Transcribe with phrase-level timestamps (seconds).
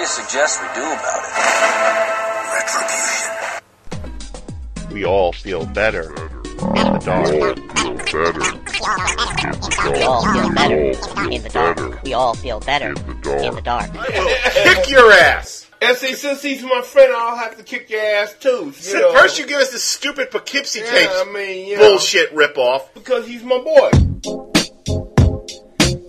[0.00, 1.32] do you suggest we do about it?
[2.80, 4.94] Retribution.
[4.94, 7.28] We all feel better in the dark.
[9.92, 10.80] We all feel better
[11.30, 12.02] in the dark.
[12.02, 12.94] We all feel better in
[13.54, 13.92] the dark.
[14.54, 15.66] kick your ass.
[15.82, 18.72] And see, since he's my friend, I'll have to kick your ass too.
[18.80, 19.12] You know.
[19.12, 21.90] first, you give us this stupid Poughkeepsie Yeah, tapes I mean, you know.
[21.90, 22.88] bullshit ripoff.
[22.94, 23.90] because he's my boy.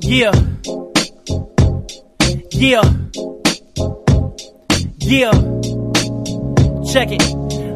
[0.01, 0.31] Yeah.
[2.53, 2.83] Yeah.
[5.11, 5.31] Yeah.
[6.93, 7.21] Check it.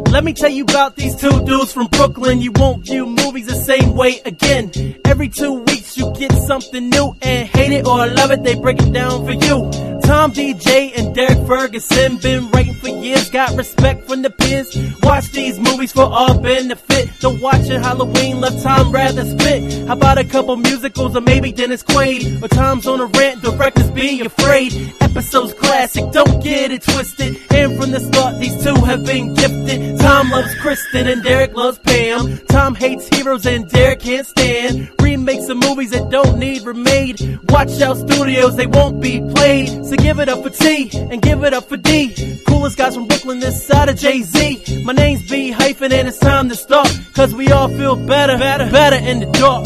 [0.09, 2.39] Let me tell you about these two dudes from Brooklyn.
[2.39, 4.71] You won't view movies the same way again.
[5.03, 8.81] Every two weeks you get something new and hate it or love it, they break
[8.81, 9.94] it down for you.
[10.05, 14.77] Tom Deja and Derrick Ferguson been writing for years, got respect from the peers.
[15.01, 17.09] Watch these movies for all benefit.
[17.19, 19.87] Don't watch it Halloween, love Tom rather spit.
[19.87, 22.43] How about a couple musicals or maybe Dennis Quaid?
[22.43, 24.93] Or Tom's on a rant, directors be afraid.
[25.01, 27.37] Episodes classic, don't get it twisted.
[27.51, 29.99] And from the start, these two have been gifted.
[29.99, 32.37] Tom loves Kristen and Derrick loves Pam.
[32.49, 34.91] Tom hates heroes and Derrick can't stand
[35.25, 37.39] remakes of movies that don't need remade.
[37.49, 39.85] Watch out studios, they won't be played.
[39.85, 42.41] So give it up for T and give it up for D.
[42.47, 44.83] Coolest guys from Brooklyn this side of Jay Z.
[44.83, 46.87] My name's B hyphen and it's time to start.
[47.13, 49.65] Cause we all feel better, better, better in the dark.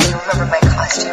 [0.00, 1.12] You remember my costume?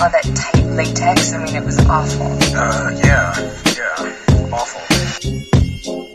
[0.00, 2.26] All that tight latex, I mean, it was awful.
[2.56, 3.34] Uh, yeah,
[3.76, 4.50] yeah.
[4.52, 6.13] Awful.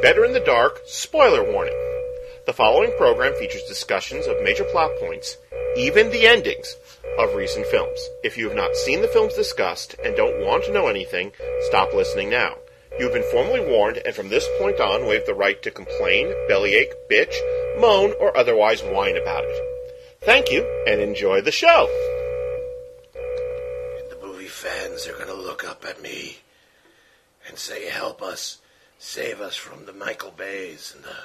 [0.00, 1.74] Better in the Dark spoiler warning.
[2.46, 5.36] The following program features discussions of major plot points,
[5.76, 6.76] even the endings,
[7.18, 7.98] of recent films.
[8.22, 11.92] If you have not seen the films discussed and don't want to know anything, stop
[11.92, 12.54] listening now.
[12.96, 16.32] You have been formally warned, and from this point on, waive the right to complain,
[16.46, 17.34] bellyache, bitch,
[17.80, 19.62] moan, or otherwise whine about it.
[20.20, 21.88] Thank you, and enjoy the show.
[24.10, 26.38] The movie fans are gonna look up at me
[27.48, 28.58] and say, help us,
[28.98, 31.16] save us from the Michael Bays and the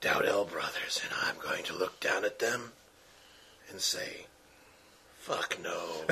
[0.00, 1.00] Dowdell brothers.
[1.04, 2.72] And I'm going to look down at them
[3.70, 4.26] and say,
[5.18, 6.04] fuck no.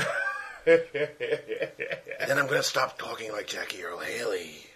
[0.67, 0.81] and
[2.29, 4.67] then I'm gonna stop talking like Jackie Earle Haley.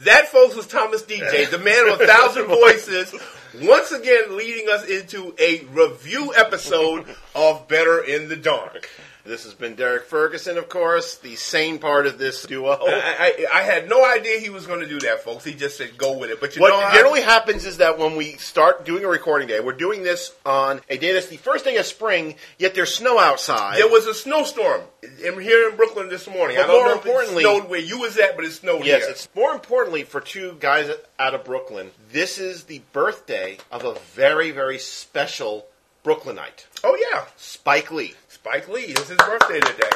[0.00, 3.12] That, folks, was Thomas Deja, the man of a thousand voices,
[3.60, 7.04] once again leading us into a review episode
[7.34, 8.88] of Better in the Dark.
[9.24, 12.78] This has been Derrick Ferguson, of course, the sane part of this duo.
[12.80, 15.44] I, I, I had no idea he was going to do that, folks.
[15.44, 16.40] He just said go with it.
[16.40, 19.46] But you What know, what generally happens is that when we start doing a recording
[19.48, 22.94] day, we're doing this on a day that's the first day of spring, yet there's
[22.94, 23.76] snow outside.
[23.78, 26.56] there was a snowstorm in, here in Brooklyn this morning.
[26.56, 28.52] But I don't more know if importantly- it snowed where you was at, but it
[28.52, 29.10] snowed yes, here.
[29.10, 31.90] it's more importantly for two guys out of Brooklyn.
[32.12, 35.66] This is the birthday of a very, very special
[36.04, 38.14] Brooklynite, oh yeah, Spike Lee.
[38.48, 38.80] Spike Lee.
[38.84, 39.90] It's his birthday today.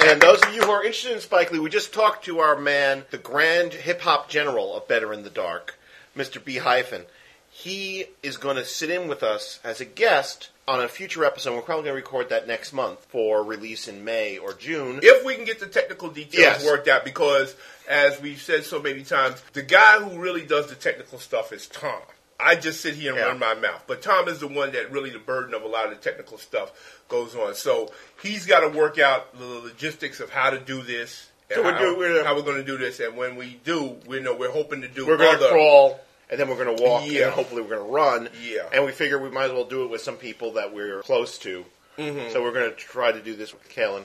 [0.00, 2.56] And those of you who are interested in Spike Lee, we just talked to our
[2.58, 5.78] man, the grand hip hop general of Better in the Dark,
[6.16, 6.44] Mr.
[6.44, 7.02] B hyphen.
[7.48, 11.54] He is going to sit in with us as a guest on a future episode.
[11.54, 14.98] We're probably going to record that next month for release in May or June.
[15.00, 16.66] If we can get the technical details Yes.
[16.66, 17.54] worked out, because
[17.88, 21.68] as we've said so many times, the guy who really does the technical stuff is
[21.68, 22.02] Tom.
[22.38, 23.26] I just sit here and Yeah.
[23.28, 25.84] run my mouth, but Tom is the one that really the burden of a lot
[25.86, 26.72] of the technical stuff
[27.08, 27.54] goes on.
[27.54, 27.90] So
[28.22, 31.28] he's got to work out the logistics of how to do this.
[31.48, 33.58] and So we're how, do- we're- how we're going to do this, and when we
[33.64, 35.06] do, we know we're hoping to do.
[35.06, 37.20] we're going to crawl, and then we're going to walk, and Yeah.
[37.26, 38.28] then hopefully we're going to run.
[38.42, 38.68] Yeah.
[38.72, 41.38] And we figure we might as well do it with some people that we're close
[41.38, 41.64] to.
[41.98, 42.32] Mm-hmm.
[42.32, 44.04] So we're going to try to do this with Kalen.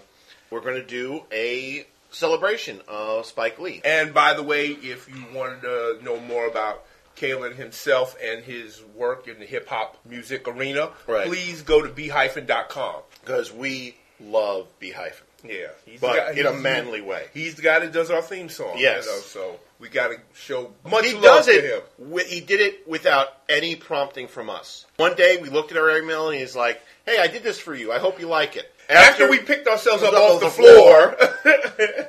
[0.51, 3.81] We're going to do a celebration of Spike Lee.
[3.83, 6.83] And by the way, if you wanted to know more about
[7.17, 11.27] Kalen himself and his work in the hip hop music arena, Right.
[11.27, 12.95] please go to behyphen.com.
[13.23, 15.25] Because we love B hyphen.
[15.43, 17.25] Yeah, he's But guy, in a manly way.
[17.33, 18.75] He's the guy that does our theme song.
[18.77, 19.05] Yes.
[19.05, 21.63] you know, so we got to show much he love does to it.
[21.63, 21.81] him.
[21.99, 24.85] wi- he did it without any prompting from us.
[24.97, 27.73] One day we looked at our email and he's like, "Hey, I did this for
[27.73, 27.91] you.
[27.91, 31.15] I hope you like it." After, After- we picked ourselves up off the, the floor,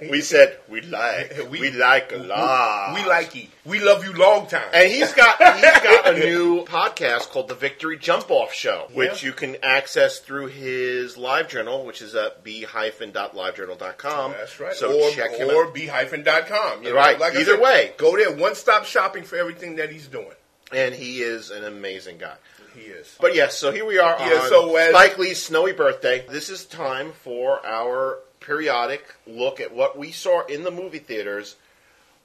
[0.11, 2.95] we said we like we, like a lot.
[2.95, 3.47] We like you.
[3.65, 4.69] We love you long time.
[4.75, 9.23] And he's got he's got a new podcast called the Victory Jump Off Show, which
[9.23, 9.29] Yeah.
[9.29, 14.33] you can access through his live journal, which is at b-livejournal.com.
[14.33, 14.75] That's right.
[14.75, 15.75] So or check him or out.
[15.75, 16.83] b-hyphen.com.
[16.83, 17.21] You Right.
[17.21, 17.93] I Either said, way.
[17.97, 18.33] Go there.
[18.35, 20.27] One stop shopping for everything that he's doing.
[20.73, 22.35] And he is an amazing guy.
[22.75, 23.17] He is.
[23.21, 26.25] But yes, so here we are Yeah, on so as- Spike Lee's snowy birthday.
[26.29, 31.57] This is time for our periodic look at what we saw in the movie theaters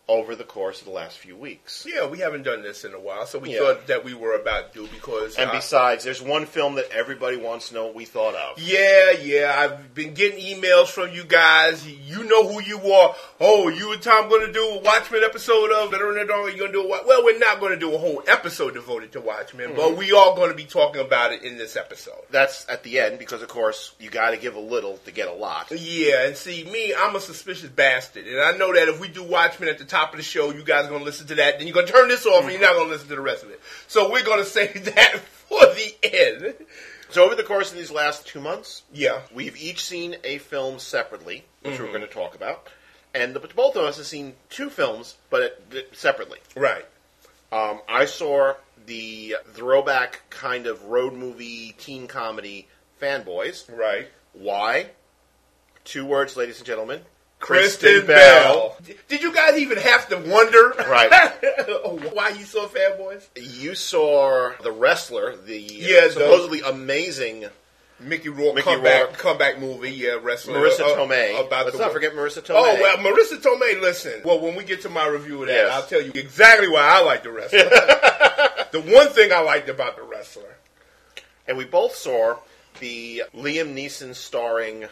[0.09, 1.85] over the course of the last few weeks.
[1.85, 3.59] Yeah, we haven't done this in a while, so we Yeah.
[3.59, 5.35] thought that we were about due because.
[5.35, 8.57] And uh, besides, there's one film that everybody wants to know what we thought of.
[8.57, 9.53] Yeah, yeah.
[9.57, 11.85] I've been getting emails from you guys.
[11.85, 13.15] You know who you are.
[13.41, 16.47] Oh, you and Tom going to do a Watchmen episode of Better in the Dark?
[16.55, 19.11] You're going to do a Well, we're not going to do a whole episode devoted
[19.11, 19.99] to Watchmen, but Mm-hmm.
[19.99, 22.21] we are going to be talking about it in this episode.
[22.29, 25.27] That's at the end because, of course, you got to give a little to get
[25.27, 25.69] a lot.
[25.71, 28.25] Yeah, and see, me, I'm a suspicious bastard.
[28.27, 30.63] And I know that if we do Watchmen at the top of the show, you
[30.63, 31.57] guys are going to listen to that.
[31.57, 33.21] Then you're going to turn this off and you're not going to listen to the
[33.21, 33.61] rest of it.
[33.87, 36.53] So we're going to save that for the end.
[37.09, 39.21] So, over the course of these last two months, Yeah.
[39.33, 41.83] we've each seen a film separately, which Mm-hmm.
[41.83, 42.67] we're going to talk about.
[43.13, 46.39] And the, both of us have seen two films, but it, separately.
[46.55, 46.85] Right.
[47.51, 48.55] Um, I saw
[48.85, 52.67] the throwback kind of road movie teen comedy
[53.01, 53.73] Fanboys.
[53.73, 54.09] Right.
[54.33, 54.87] Why?
[55.85, 56.99] Two words, ladies and gentlemen.
[57.39, 58.75] Kristen, Bell.
[59.07, 61.09] Did you guys even have to wonder Right.
[62.13, 63.27] why you saw Fanboys?
[63.35, 67.45] You saw the wrestler, the Yeah, the- supposedly amazing
[67.99, 69.17] Mickey Rourke Mickey comeback Rourke.
[69.17, 70.59] comeback movie, yeah, wrestler.
[70.59, 71.39] Marisa uh, Tomei.
[71.45, 72.55] About Let's the not forget Marisa Tomei.
[72.55, 73.81] Oh well, Marisa Tomei.
[73.81, 75.71] Listen, well, when we get to my review of that, Yes.
[75.73, 77.59] I'll tell you exactly why I like the wrestler.
[78.71, 80.57] the one thing I liked about the wrestler,
[81.47, 82.37] And we both saw
[82.79, 84.85] the Liam Neeson starring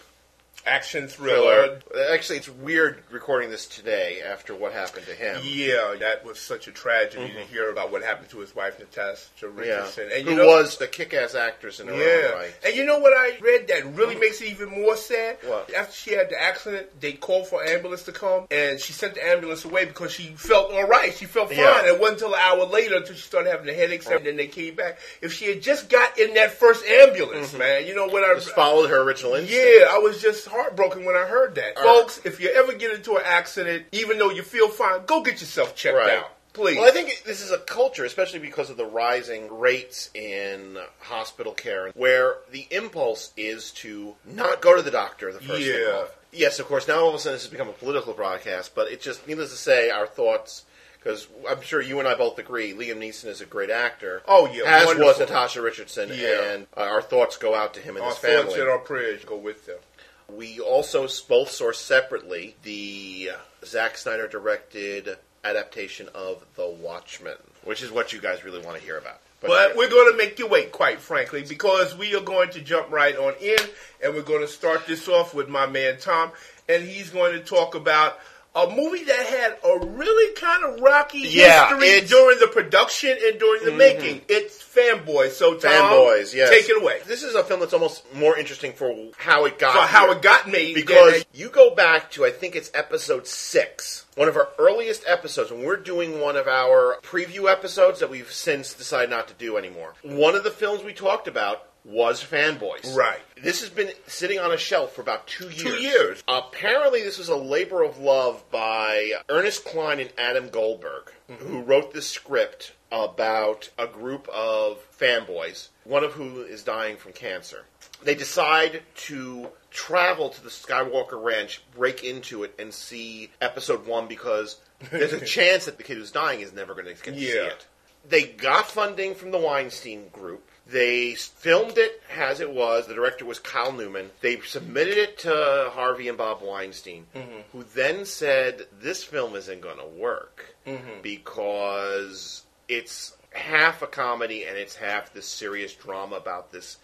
[0.65, 1.79] action thriller.
[1.89, 2.09] thriller.
[2.09, 5.41] Uh, actually, it's weird recording this today after what happened to him.
[5.43, 7.53] Yeah, that was such a tragedy to mm-hmm.
[7.53, 9.05] hear about what happened to his wife Natasha
[9.45, 9.59] Mm-hmm.
[9.59, 9.63] Yeah.
[9.75, 10.09] Richardson.
[10.13, 12.55] And Who you know, was the kick-ass actress in her Yeah, own right.
[12.65, 14.21] and you know what I read that really mm-hmm.
[14.21, 15.37] makes it even more sad?
[15.43, 15.73] What?
[15.73, 19.15] After she had the accident, they called for an ambulance to come, and she sent
[19.15, 21.13] the ambulance away because she felt all right.
[21.13, 21.59] She felt fine.
[21.59, 21.85] Yeah.
[21.87, 24.47] It wasn't until an hour later until she started having the headaches, and then they
[24.47, 24.99] came back.
[25.21, 27.59] If she had just got in that first ambulance, mm-hmm.
[27.59, 29.63] man, you know what I Just followed her original instinct.
[29.63, 31.77] yeah, I was just heartbroken when I heard that.
[31.77, 31.99] All right.
[32.01, 35.39] Folks, if you ever get into an accident, even though you feel fine, go get
[35.41, 36.11] yourself checked Right.
[36.19, 36.31] out.
[36.53, 36.77] Please.
[36.77, 41.51] Well, I think this is a culture, especially because of the rising rates in hospital
[41.53, 46.05] care, where the impulse is to not go to the doctor the first Yeah.
[46.31, 48.89] Yes, of course, now all of a sudden this has become a political broadcast, but
[48.89, 50.63] it just, needless to say, our thoughts,
[50.97, 54.21] because I'm sure you and I both agree, Liam Neeson is a great actor.
[54.27, 55.19] Oh, yeah, As was.
[55.19, 56.41] Natasha Richardson, Yeah.
[56.41, 58.59] and uh, our thoughts go out to him and our his thoughts family.
[58.61, 59.77] and our prayers go with them.
[60.27, 63.31] We also both saw separately the
[63.63, 68.83] Zack Snyder directed adaptation of The Watchmen, which is what you guys really want to
[68.83, 69.21] hear about.
[69.41, 72.89] But we're going to make you wait, quite frankly, because we are going to jump
[72.91, 73.57] right on in,
[74.03, 76.31] and we're going to start this off with my man Tom,
[76.67, 78.17] and he's going to talk about
[78.55, 83.37] a movie that had a really kind of rocky Yeah, history during the production and
[83.37, 83.77] during the mm-hmm.
[83.77, 84.21] making.
[84.29, 86.49] It's fanboys, So Tom, Fanboys, yes.
[86.49, 86.99] take it away.
[87.05, 90.21] This is a film that's almost more interesting for how it got For how it
[90.21, 94.49] got made, Because you go back to, I think it's episode six, one of our
[94.57, 99.27] earliest episodes, when we're doing one of our preview episodes that we've since decided not
[99.27, 99.93] to do anymore.
[100.03, 102.95] One of the films we talked about was Fanboys.
[102.95, 103.19] Right.
[103.41, 105.61] This has been sitting on a shelf for about two years.
[105.61, 106.23] Two years.
[106.27, 111.47] Apparently, this was a labor of love by Ernest Cline and Adam Goldberg, Mm-hmm.
[111.47, 117.13] who wrote this script about a group of fanboys, one of whom is dying from
[117.13, 117.65] cancer.
[118.03, 124.07] They decide to travel to the Skywalker Ranch, break into it, and see episode one
[124.07, 124.59] because
[124.91, 127.35] there's a chance that the kid who's dying is never going to get to see
[127.35, 127.45] Yeah.
[127.45, 127.65] it.
[128.07, 130.47] They got funding from the Weinstein Group.
[130.67, 132.87] They filmed it as it was.
[132.87, 134.09] The director was Kyle Newman.
[134.21, 137.41] They submitted it to Harvey and Bob Weinstein, mm-hmm.
[137.51, 141.01] who then said this film isn't going to work mm-hmm.
[141.03, 146.77] because it's half a comedy and it's half this serious drama about this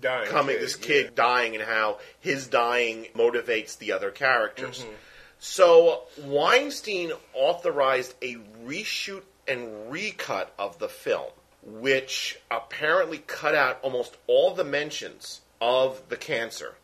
[0.00, 1.10] Dying coming, kid, this kid yeah.
[1.14, 4.80] dying, and how his dying motivates the other characters.
[4.80, 4.92] Mm-hmm.
[5.38, 11.30] So Weinstein authorized a reshoot and recut of the film,
[11.62, 16.74] which apparently cut out almost all the mentions of the cancer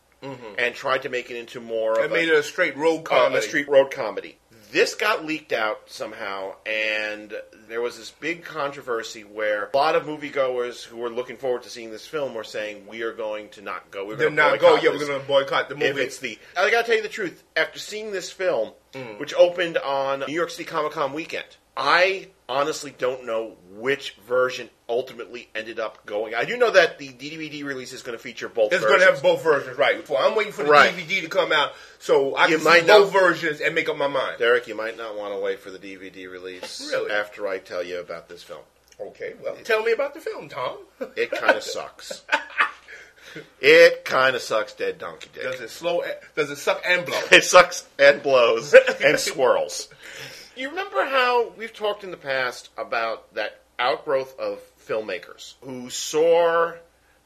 [0.57, 2.99] and tried to make it into more I of made a, it a straight road
[2.99, 3.37] uh, comedy.
[3.37, 4.37] a street road comedy.
[4.73, 7.33] this got leaked out somehow, and
[7.69, 11.69] there was this big controversy where a lot of moviegoers who were looking forward to
[11.69, 14.05] seeing this film were saying, "We are going to not go.
[14.05, 14.71] We're going to not go.
[14.71, 16.01] boycott Yeah, we're going to boycott the If movie.
[16.01, 17.41] it's the, I gotta tell you the truth.
[17.55, 19.19] After seeing this film, Mm.
[19.19, 21.45] which opened on New York City Comic Con weekend,
[21.77, 26.35] I honestly don't know which version ultimately ended up going.
[26.35, 28.73] I do know that the DVD release is going to feature both.
[28.73, 28.89] It's versions.
[28.89, 30.09] going to have both versions, right?
[30.09, 30.93] Well, I'm waiting for the Right.
[30.93, 33.87] DVD to come out so I You can might see not- both versions and make
[33.87, 34.39] up my mind.
[34.39, 36.89] Derrick, you might not want to wait for the DVD release.
[36.91, 37.11] Really?
[37.11, 38.61] After I tell you about this film,
[38.99, 40.77] Okay, well, tell me about the film, Tom.
[41.15, 42.23] it kind of sucks.
[43.61, 45.43] It kind of sucks, dead donkey dick.
[45.43, 46.01] Does it slow?
[46.35, 47.21] Does it suck and blow?
[47.31, 48.73] It sucks and blows
[49.03, 49.87] and swirls.
[50.59, 56.73] You remember how we've talked in the past about that outgrowth of filmmakers who saw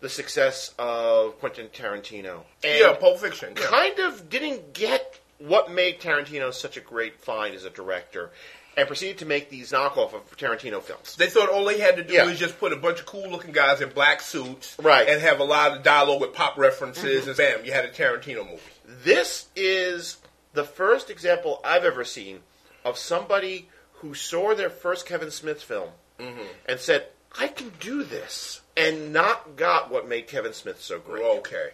[0.01, 3.55] the success of Quentin Tarantino and yeah, Pulp Fiction.
[3.59, 3.65] Yeah.
[3.65, 8.29] kind of didn't get what made Tarantino such a great find as a director
[8.77, 11.15] and proceeded to make these knockoff of Tarantino films.
[11.15, 12.25] They thought all they had to do Yeah.
[12.27, 15.09] was just put a bunch of cool looking guys in black suits, Right.
[15.09, 17.29] and have a lot of dialogue with pop references, mm-hmm.
[17.29, 18.61] and bam, you had a Tarantino movie.
[18.85, 20.17] This is
[20.53, 22.41] the first example I've ever seen
[22.83, 26.41] of somebody who saw their first Kevin Smith film mm-hmm.
[26.67, 27.07] and said,
[27.39, 31.23] I can do this, and not got what made Kevin Smith so great.
[31.23, 31.69] Okay.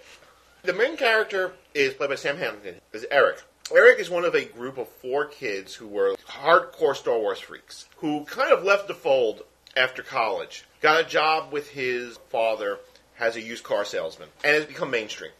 [0.64, 3.42] The main character is played by Sam Hamilton, is Eric.
[3.74, 7.88] Eric is one of a group of four kids who were hardcore Star Wars freaks,
[7.98, 9.44] who kind of left the fold
[9.76, 12.80] after college, got a job with his father
[13.20, 15.32] as a used car salesman, and has become mainstream.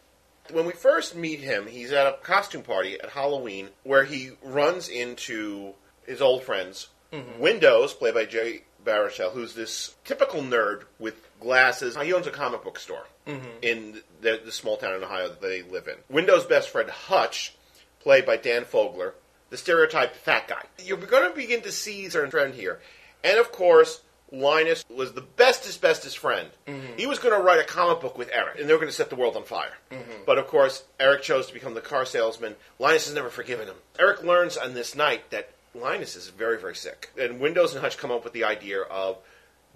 [0.52, 4.90] When we first meet him, he's at a costume party at Halloween where he runs
[4.90, 5.74] into
[6.06, 6.88] his old friends.
[7.12, 7.40] Mm-hmm.
[7.40, 11.98] Windows, played by Jerry Baruchel, who's this typical nerd with glasses.
[11.98, 13.48] He owns a comic book store mm-hmm.
[13.62, 15.96] in the, the small town in Ohio that they live in.
[16.10, 17.56] Windows' best friend, Hutch,
[18.00, 19.14] played by Dan Fogler,
[19.50, 20.64] the stereotyped fat guy.
[20.84, 22.80] You're going to begin to see certain trend here.
[23.24, 26.50] And of course, Linus was the bestest, bestest friend.
[26.68, 26.98] Mm-hmm.
[26.98, 28.96] He was going to write a comic book with Eric, and they were going to
[28.96, 29.74] set the world on fire.
[29.92, 30.24] Mm-hmm.
[30.26, 32.56] But of course, Eric chose to become the car salesman.
[32.78, 33.76] Linus has never forgiven him.
[33.98, 37.10] Eric learns on this night that Linus is very, very sick.
[37.20, 39.18] And Windows and Hutch come up with the idea of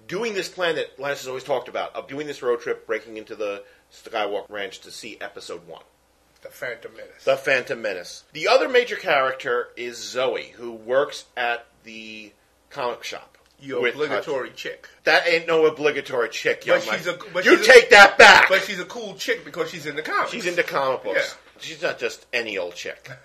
[0.08, 3.18] doing this plan that Linus has always talked about, of doing this road trip, breaking
[3.18, 5.82] into the Skywalker Ranch to see Episode 1.
[6.42, 7.24] The Phantom Menace.
[7.24, 8.24] The Phantom Menace.
[8.34, 12.34] The other major character is Zoe, who works at the
[12.70, 13.33] comic shop.
[13.64, 14.90] Your with obligatory chick.
[15.06, 16.98] That ain't no obligatory chick, young But man.
[16.98, 18.50] she's a- but you she's a- take that back.
[18.50, 20.32] But she's a cool chick because she's in the comics.
[20.32, 21.38] she's into comic books.
[21.38, 21.62] Yeah.
[21.62, 23.10] She's not just any old chick.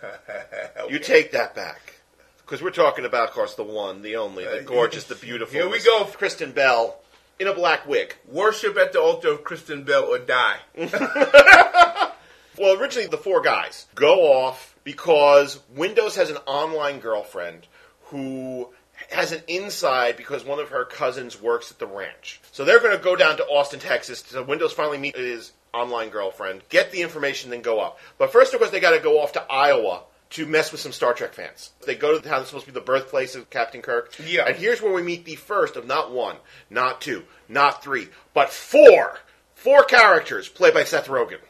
[0.80, 0.92] Okay.
[0.92, 1.94] You take that back.
[2.38, 5.52] Because we're talking about, of course, the one, the only, the Uh, gorgeous, the beautiful.
[5.52, 6.04] here we go.
[6.04, 7.00] Kristen Bell
[7.40, 8.14] in a black wig.
[8.26, 10.58] Worship at the altar of Kristen Bell or die.
[12.58, 17.68] Well, originally the four guys go off because Windows has an online girlfriend
[18.06, 18.70] who
[19.10, 22.40] has an inside because one of her cousins works at the ranch.
[22.52, 24.22] So they're going to go down to Austin, Texas.
[24.26, 27.98] So Windows finally meet his online girlfriend, get the information, then go up.
[28.18, 30.92] But first, of course, they got to go off to Iowa to mess with some
[30.92, 31.70] Star Trek fans.
[31.86, 34.12] They go to the town that's supposed to be the birthplace of Captain Kirk.
[34.26, 34.46] Yeah.
[34.46, 36.36] And here's where we meet the first of not one,
[36.68, 39.18] not two, not three, but four.
[39.54, 41.40] Four characters played by Seth Rogen.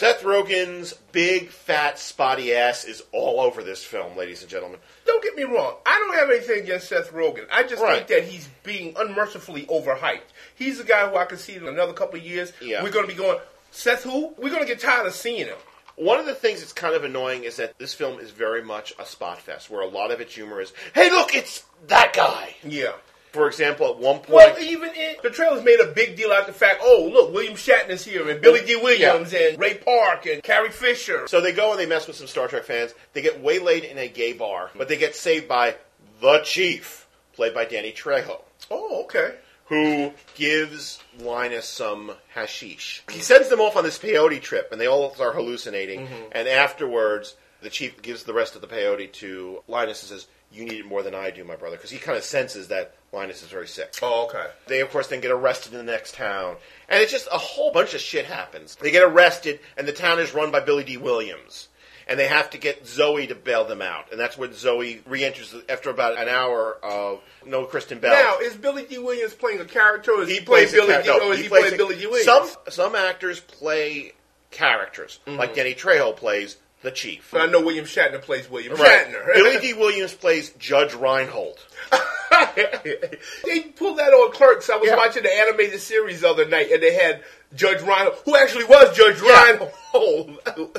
[0.00, 4.80] Seth Rogen's big, fat, spotty ass is all over this film, ladies and gentlemen.
[5.04, 5.74] Don't get me wrong.
[5.84, 7.46] I don't have anything against Seth Rogen.
[7.52, 7.96] I just Right.
[7.96, 10.22] think that he's being unmercifully overhyped.
[10.54, 12.50] He's a guy who I can see in another couple of years.
[12.62, 12.82] Yeah.
[12.82, 13.40] We're going to be going,
[13.72, 14.32] Seth who?
[14.38, 15.58] We're going to get tired of seeing him.
[15.96, 18.94] One of the things that's kind of annoying is that this film is very much
[18.98, 22.54] a spot fest, where a lot of its humor is, hey, look, it's that guy.
[22.64, 22.92] Yeah.
[23.32, 26.46] For example, at one point, Well, even in, the trailers made a big deal out
[26.48, 30.42] the fact, oh, look, William Shatner's here, and Billy Dee Williams, and Ray Park, and
[30.42, 31.28] Carrie Fisher.
[31.28, 32.92] so they go and they mess with some Star Trek fans.
[33.12, 35.76] They get waylaid in a gay bar, but they get saved by
[36.20, 38.42] the Chief, played by Danny Trejo.
[38.70, 39.34] Oh, okay.
[39.66, 43.02] who gives Linus some hashish.
[43.10, 46.00] He sends them off on this peyote trip, and they all are hallucinating.
[46.00, 46.24] Mm-hmm.
[46.32, 50.64] And afterwards, the chief gives the rest of the peyote to Linus and says, "You
[50.64, 53.42] need it more than I do, my brother," because he kind of senses that Linus
[53.42, 53.94] is very sick.
[54.02, 54.46] Oh, okay.
[54.68, 56.56] They, of course, then get arrested in the next town.
[56.88, 58.76] And it's just a whole bunch of shit happens.
[58.76, 61.68] They get arrested, and the town is run by Billy Dee Williams.
[62.06, 64.10] And they have to get Zoe to bail them out.
[64.10, 68.12] And that's when Zoe re enters after about an hour of no Kristen Bell.
[68.12, 71.08] Now, is Billy Dee Williams playing a character, or is he, he plays Billy Dee
[71.08, 72.24] no, or he he, plays a- Billy Dee Williams?
[72.24, 74.12] Some some actors play
[74.50, 75.38] characters, mm-hmm.
[75.38, 77.28] like Danny Trejo plays the chief.
[77.30, 79.06] But I know William Shatner plays William Right.
[79.06, 79.34] Shatner.
[79.34, 81.58] Billy Dee Williams plays Judge Reinhold.
[83.44, 84.70] they pulled that on Clerks.
[84.70, 84.96] I was Yeah.
[84.96, 87.22] watching the animated series the other night, and they had
[87.54, 89.44] Judge Reinhold, who actually was Judge Yeah.
[89.46, 89.72] Reinhold.
[89.92, 90.30] Oh,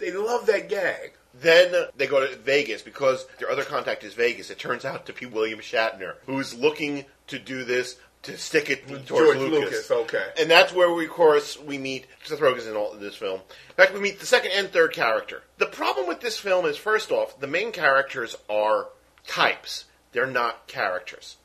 [0.00, 1.12] they love that gag.
[1.40, 4.50] Then they go to Vegas because their other contact is Vegas.
[4.50, 8.86] It turns out to be William Shatner, who's looking to do this to stick it
[8.86, 9.88] towards George Lucas.
[9.88, 10.26] Lucas, okay.
[10.38, 13.40] And that's where we, of course, we meet Seth Rogen's in, all, in this film.
[13.70, 15.42] In fact, we meet the second and third character.
[15.58, 18.88] The problem with this film is, first off, the main characters are
[19.26, 19.84] types.
[20.12, 21.36] They're not characters.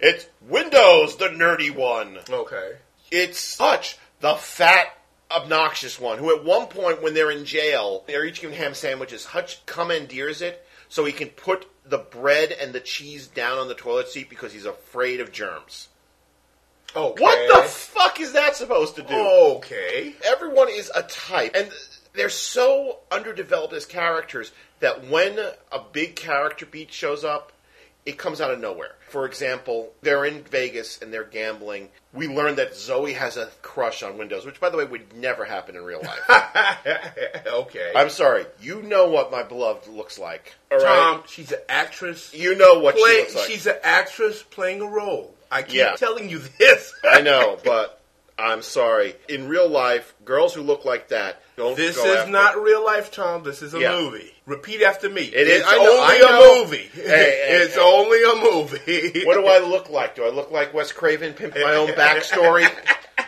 [0.00, 2.18] It's Windows, the nerdy one.
[2.30, 2.76] Okay.
[3.10, 4.86] It's Hutch, the fat,
[5.30, 9.26] obnoxious one, who at one point when they're in jail, they're each given ham sandwiches.
[9.26, 13.74] Hutch commandeers it so he can put the bread and the cheese down on the
[13.74, 15.88] toilet seat because he's afraid of germs.
[16.96, 17.22] Okay.
[17.22, 19.14] What the fuck is that supposed to do?
[19.14, 20.14] Okay.
[20.24, 21.70] Everyone is a type, and
[22.14, 25.38] they're so underdeveloped as characters that when
[25.70, 27.52] a big character beat shows up,
[28.08, 28.94] it comes out of nowhere.
[29.10, 31.90] For example, they're in Vegas and they're gambling.
[32.14, 35.44] We learn that Zoe has a crush on Windows, which, by the way, would never
[35.44, 36.20] happen in real life.
[37.46, 37.92] okay.
[37.94, 38.46] I'm sorry.
[38.60, 40.54] You know what my beloved looks like.
[40.72, 40.84] All right?
[40.86, 42.34] Tom, she's an actress.
[42.34, 43.44] You know what Play, she looks like.
[43.50, 45.34] She's an actress playing a role.
[45.50, 45.96] I keep Yeah.
[45.96, 46.92] telling you this.
[47.04, 48.00] I know, but
[48.38, 49.14] I'm sorry.
[49.28, 53.10] In real life, girls who look like that don't This is after- not real life,
[53.10, 53.42] Tom.
[53.42, 53.92] This is a Yeah.
[53.92, 54.32] movie.
[54.48, 55.22] Repeat after me.
[55.24, 56.90] It is- It's know- only a movie.
[56.94, 57.80] Hey, hey, it's hey.
[57.80, 59.22] only a movie.
[59.26, 60.16] What do I look like?
[60.16, 62.66] Do I look like Wes Craven, pimp my own backstory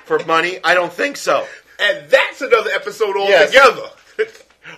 [0.05, 0.59] for money?
[0.65, 1.47] I don't think so.
[1.79, 3.55] And that's another episode Yes.
[3.55, 3.89] altogether.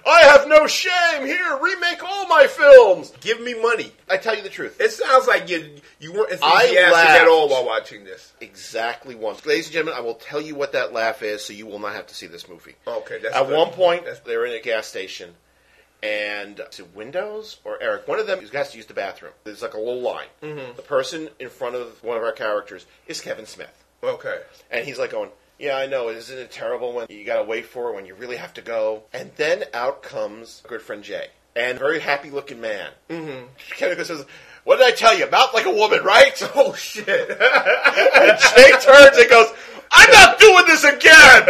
[0.07, 1.27] I have no shame.
[1.27, 3.13] Here, remake all my films.
[3.21, 3.93] Give me money.
[4.09, 4.81] I tell you the truth.
[4.81, 5.69] It sounds like you
[6.01, 8.33] you weren't I enthusiastic at all while watching this.
[8.41, 9.45] Exactly once.
[9.45, 11.93] Ladies and gentlemen, I will tell you what that laugh is, so you will not
[11.95, 12.75] have to see this movie.
[12.87, 13.57] Okay, that's At good.
[13.57, 15.35] one point, That's- they're in a gas station,
[16.02, 18.09] and it Windows or Eric?
[18.09, 19.32] One of them has to use the bathroom.
[19.44, 20.26] There's like a little line.
[20.42, 20.76] Mm-hmm.
[20.76, 23.85] The person in front of one of our characters is Kevin Smith.
[24.02, 24.40] okay.
[24.71, 26.09] And he's like going, Yeah, I know.
[26.09, 28.62] Isn't it terrible when you got to wait for it when you really have to
[28.62, 29.04] go?
[29.12, 31.28] And then out comes good friend Jay.
[31.54, 32.90] And very happy looking man.
[33.11, 33.47] Mm-hmm.
[33.76, 34.25] Kevin says,
[34.64, 35.28] What did I tell you?
[35.30, 36.32] Mouth like a woman, right?
[36.54, 37.06] Oh shit!
[37.09, 39.49] and Jay turns and goes,
[39.94, 41.42] I'm not doing this again!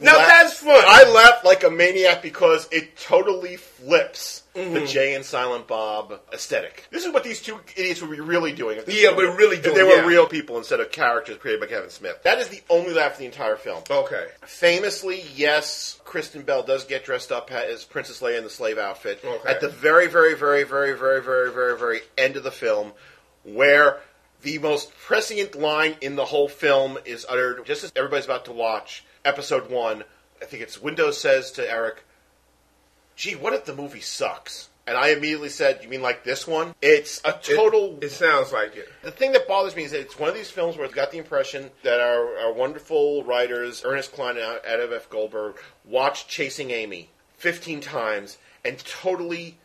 [0.00, 0.82] Now that's fun.
[0.86, 4.72] I laughed like a maniac because it totally flips Mm-hmm.
[4.72, 6.86] the Jay and Silent Bob aesthetic.
[6.90, 8.80] This is what these two idiots would be really doing.
[8.86, 10.06] Yeah, were- we're really if They were yeah.
[10.06, 12.22] real people instead of characters created by Kevin Smith.
[12.22, 13.82] That is the only laugh of the entire film.
[13.90, 14.28] okay.
[14.46, 19.20] Famously, yes, Kristen Bell does get dressed up as Princess Leia in the slave outfit
[19.22, 19.46] Okay.
[19.46, 22.92] at the very, very, very, very, very, very, very, very end of the film,
[23.44, 23.98] where
[24.40, 28.52] the most prescient line in the whole film is uttered just as everybody's about to
[28.52, 30.04] watch episode one.
[30.40, 32.04] I think it's Windows says to Eric,
[33.16, 36.74] "Gee, what if the movie sucks?" And I immediately said, "You mean like this one?"
[36.80, 38.88] It's a total It, it sounds like it.
[39.02, 41.10] the thing that bothers me is that it's one of these films where it's got
[41.10, 45.10] the impression that our, our wonderful writers, Ernest Cline and Adam F.
[45.10, 49.58] Goldberg, watched Chasing Amy 15 times and totally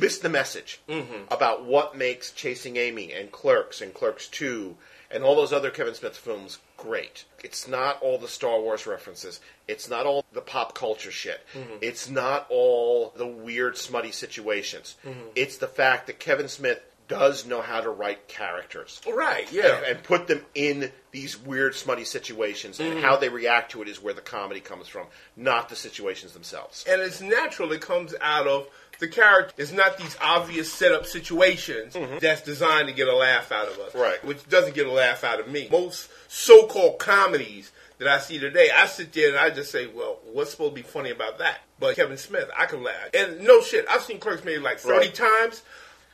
[0.00, 1.32] missed the message mm-hmm.
[1.32, 4.76] about what makes Chasing Amy and Clerks and Clerks 2
[5.10, 7.24] and all those other Kevin Smith films great.
[7.42, 9.40] It's not all the Star Wars references.
[9.66, 11.40] It's not all the pop culture shit.
[11.80, 14.96] It's not all the weird, smutty situations.
[15.34, 19.50] It's the fact that Kevin Smith does know how to write characters Right.
[19.50, 19.76] Yeah.
[19.78, 22.96] and, and put them in these weird, smutty situations, Mm-hmm.
[22.98, 26.34] and how they react to it is where the comedy comes from, not the situations
[26.34, 26.84] themselves.
[26.86, 27.72] and it's natural.
[27.72, 29.54] It comes out of the character.
[29.60, 33.90] is not these obvious setup situations that's designed to get a laugh out of us.
[33.92, 33.98] Mm-hmm.
[34.00, 34.24] Right.
[34.24, 35.68] Which doesn't get a laugh out of me.
[35.70, 40.18] Most so-called comedies that I see today, I sit there and I just say, "Well,
[40.32, 43.08] what's supposed to be funny about that?" But Kevin Smith, I can laugh.
[43.14, 45.14] And no shit, I've seen Clerks maybe like thirty Right.
[45.14, 45.62] times.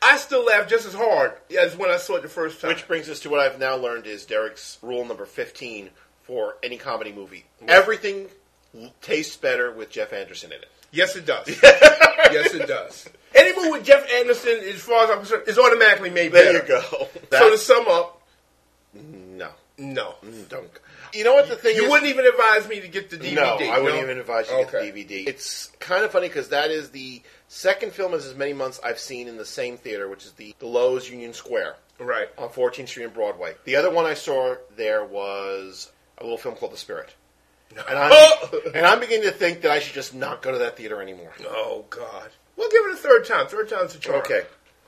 [0.02, 2.68] I still laugh just as hard as when I saw it the first time.
[2.70, 5.88] Which brings us to what I've now learned is Derrick's rule number 15
[6.24, 7.46] for any comedy movie.
[7.66, 8.28] Everything
[9.00, 10.68] tastes better with Jeff Anderson in it.
[10.90, 11.48] Yes, it does.
[12.34, 13.08] yes, it does.
[13.34, 16.66] Any movie with Jeff Anderson, as far as I'm concerned, is automatically made There better.
[16.74, 17.08] you go.
[17.32, 18.22] So to sum up,
[18.94, 19.50] no.
[19.78, 20.14] no.
[20.24, 20.70] Mm, don't.
[21.12, 21.90] You know what the thing You is?
[21.90, 23.34] wouldn't even advise me to get the DVD.
[23.34, 23.42] No,
[23.72, 24.02] I wouldn't no?
[24.04, 24.90] even advise you to Okay.
[24.92, 25.28] get the DVD.
[25.28, 28.98] It's kind of funny because that is the second film in as many months I've
[28.98, 32.28] seen in the same theater, which is the, the Loews Union Square Right.
[32.38, 33.54] on 14th Street and Broadway.
[33.64, 37.14] The other one I saw there was a little film called The Spirit.
[37.88, 38.60] And I'm, oh!
[38.74, 41.32] and I'm beginning to think that I should just not go to that theater anymore.
[41.46, 42.30] Oh God.
[42.56, 43.46] We'll give it a third time.
[43.48, 44.20] Third time's a charm.
[44.20, 44.42] Okay.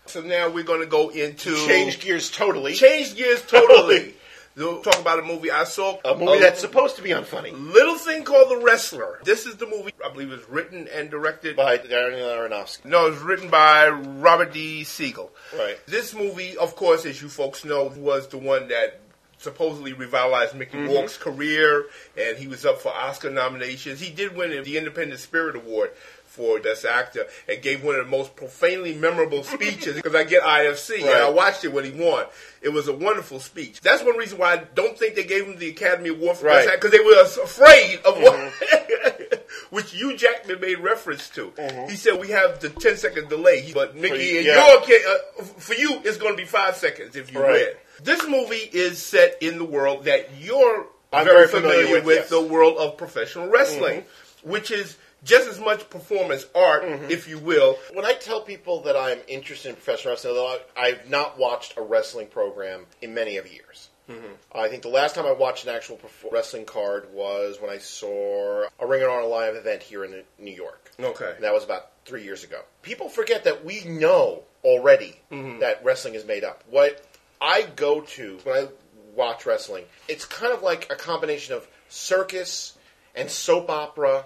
[0.06, 2.74] So now we're going to go into Change gears totally.
[2.74, 4.14] change gears totally.
[4.56, 5.98] We'll talk about a movie I saw.
[6.02, 9.20] A movie that's supposed to be unfunny little thing called The Wrestler.
[9.22, 12.86] This is the movie I believe was written and directed by Daniel Aronofsky.
[12.86, 14.82] No, it was written by Robert D.
[14.84, 15.30] Siegel.
[15.54, 15.76] Right.
[15.84, 18.98] This movie, of course, as you folks know, was the one that
[19.38, 20.88] supposedly revitalized Mickey Mhm.
[20.88, 24.00] Rourke's career, and he was up for Oscar nominations.
[24.00, 25.90] He did win the Independent Spirit Award
[26.26, 30.42] for Best Actor and gave one of the most profanely memorable speeches because I get
[30.42, 32.26] IFC and I watched it when he won.
[32.60, 33.80] It was a wonderful speech.
[33.80, 36.66] That's one reason why I don't think they gave him the Academy Award for Right.
[36.66, 39.42] Best Actor because they were afraid of what.
[39.70, 41.52] Which Hugh Jackman made reference to.
[41.88, 44.76] He said we have the 10 second delay, but Mickey, For- yeah.
[44.86, 47.52] your uh, for you, it's going to be five seconds if you Right.
[47.52, 47.68] win.
[48.02, 52.16] This movie is set in the world that you're I'm very, familiar familiar, with, with,
[52.16, 52.28] yes.
[52.30, 54.50] the world of professional wrestling, mm-hmm.
[54.50, 57.10] which is just as much performance art, mm-hmm.
[57.10, 57.78] if you will.
[57.92, 61.82] When I tell people that I'm interested in professional wrestling, though I've not watched a
[61.82, 63.88] wrestling program in many of years.
[64.10, 64.34] Mm-hmm.
[64.54, 65.98] I think the last time I watched an actual
[66.30, 70.52] wrestling card was when I saw a Ring of Honor live event here in New
[70.52, 70.92] York.
[71.00, 71.32] Okay.
[71.34, 72.60] And that was about three years ago.
[72.82, 75.58] People forget that we know already Mhm.
[75.60, 76.62] that wrestling is made up.
[76.70, 77.02] What
[77.40, 78.68] I go to when I
[79.14, 82.76] watch wrestling, it's kind of like a combination of circus
[83.14, 84.24] and soap opera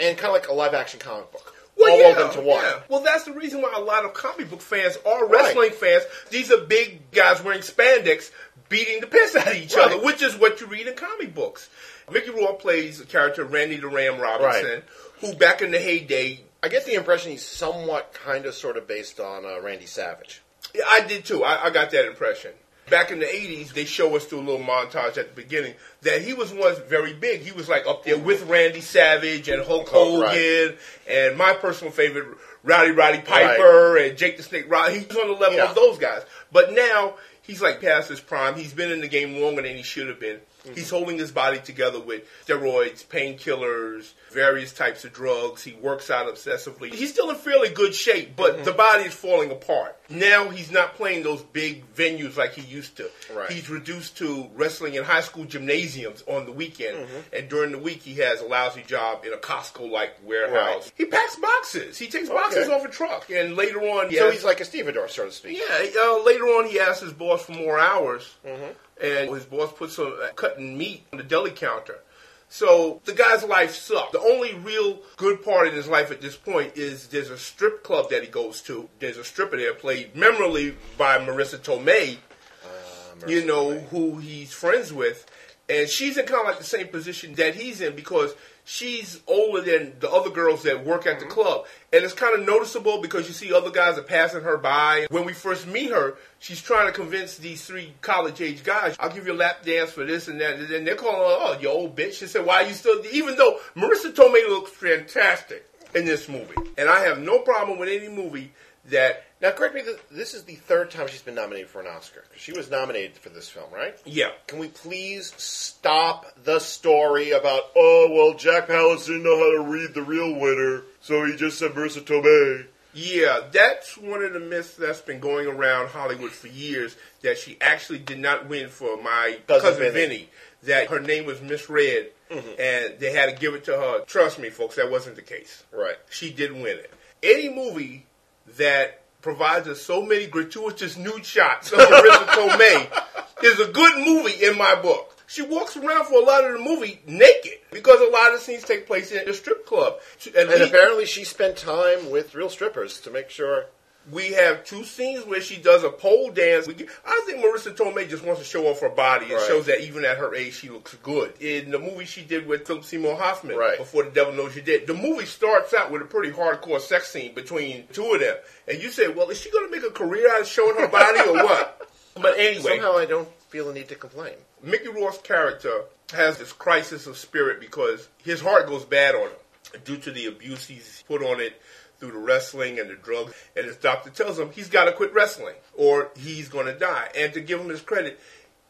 [0.00, 1.54] and kind of like a live action comic book.
[1.76, 2.62] Well, all yeah, into one.
[2.62, 2.80] yeah.
[2.88, 6.02] Well, that's the reason why a lot of comic book fans are wrestling fans.
[6.30, 8.32] These are big guys wearing spandex
[8.68, 9.92] beating the piss out of each Right.
[9.92, 11.68] other, which is what you read in comic books.
[12.10, 14.84] Mickey Rourke plays the character Randy the Ram Robinson, Right.
[15.20, 18.88] who back in the heyday, I get the impression he's somewhat kind of sort of
[18.88, 20.42] based on uh, Randy Savage.
[20.74, 21.44] Yeah, I did too.
[21.44, 22.52] I, I got that impression.
[22.90, 26.22] Back in the 80s, they show us through a little montage at the beginning that
[26.22, 27.42] he was once very big.
[27.42, 30.78] He was like up there with Randy Savage and Hulk Hogan right.
[31.06, 34.92] and my personal favorite, Rowdy Roddy Piper and Jake the Snake Rod.
[34.92, 35.68] He's on the level Yeah.
[35.68, 36.22] of those guys.
[36.50, 38.54] But now he's like past his prime.
[38.54, 40.40] He's been in the game longer than he should have been.
[40.64, 40.74] Mm-hmm.
[40.74, 45.62] He's holding his body together with steroids, painkillers, various types of drugs.
[45.62, 46.92] He works out obsessively.
[46.92, 48.64] He's still in fairly good shape, but mm-hmm.
[48.64, 49.97] the body is falling apart.
[50.10, 53.10] Now he's not playing those big venues like he used to.
[53.34, 53.50] Right.
[53.50, 58.00] He's reduced to wrestling in high school gymnasiums on the weekend, and during the week
[58.02, 60.84] he has a lousy job in a Costco-like warehouse.
[60.84, 60.92] Right.
[60.96, 61.98] He packs boxes.
[61.98, 62.74] He takes boxes Okay.
[62.74, 65.58] off a truck, and later on, So has- he's like a stevedore, so to speak.
[65.58, 68.74] yeah, uh, later on he asked his boss for more hours, Mhm.
[69.02, 71.98] and his boss put some uh, cutting meat on the deli counter.
[72.48, 74.12] So the guy's life sucks.
[74.12, 77.82] The only real good part in his life at this point is there's a strip
[77.82, 78.88] club that he goes to.
[79.00, 82.16] There's a stripper there played memorably by Marisa Tomei,
[82.64, 85.26] uh, you know, who he's friends with.
[85.68, 88.34] And she's in kind of like the same position that he's in because
[88.68, 91.32] she's older than the other girls that work at the mm-hmm.
[91.32, 91.64] club.
[91.90, 95.06] And it's kind of noticeable because you see other guys are passing her by.
[95.10, 99.10] When we first meet her, she's trying to convince these three college age guys, I'll
[99.10, 100.60] give you a lap dance for this and that.
[100.60, 102.14] And they're calling her, oh, you old bitch.
[102.14, 106.54] She said, why are you still, even though Marisa Tomei looks fantastic in this movie.
[106.76, 108.52] And I have no problem with any movie
[108.90, 109.82] that Now, correct me.
[109.82, 112.20] th- This is the third time she's been nominated for an Oscar.
[112.30, 113.96] 'Cause She was nominated for this film, right?
[114.04, 114.30] Yeah.
[114.46, 117.70] Can we please stop the story about?
[117.76, 121.58] Oh well, Jack Palance didn't know how to read the real winner, so he just
[121.58, 122.66] said Marisa Tomei.
[122.94, 127.56] Yeah, that's one of the myths that's been going around Hollywood for years that she
[127.60, 130.06] actually did not win for my Cousin cousin, Vinny.
[130.08, 130.28] Vinny.
[130.64, 132.48] That her name was misread mm-hmm.
[132.60, 134.00] and they had to give it to her.
[134.06, 135.62] Trust me, folks, that wasn't the case.
[135.70, 135.96] Right.
[136.10, 136.92] She did win it.
[137.22, 138.06] Any movie
[138.56, 143.02] that provides us so many gratuitous nude shots of Marisa Tomei
[143.44, 145.16] is a good movie in my book.
[145.26, 148.64] She walks around for a lot of the movie naked because a lot of scenes
[148.64, 149.96] take place in a strip club.
[150.28, 153.66] At And least- apparently, she spent time with real strippers to make sure.
[154.10, 156.66] We have two scenes where she does a pole dance.
[156.66, 159.26] We get, I think Marisa Tomei just wants to show off her body.
[159.26, 159.46] It Right.
[159.46, 161.34] shows that even at her age, she looks good.
[161.40, 163.76] In the movie she did with Philip Seymour Hoffman, Right.
[163.76, 167.10] before the devil knows you did, the movie starts out with a pretty hardcore sex
[167.10, 169.92] scene between two of them, and you say, "Well, is she going to make a
[169.92, 171.74] career out of showing her body or what?"
[172.20, 174.34] But anyway, Somehow, I don't feel the need to complain.
[174.60, 179.80] Mickey Rourke's character has this crisis of spirit because his heart goes bad on him
[179.84, 181.60] due to the abuse he's put on it
[181.98, 183.34] through the wrestling and the drugs.
[183.56, 187.08] And his doctor tells him he's got to quit wrestling or he's going to die.
[187.16, 188.18] And to give him his credit,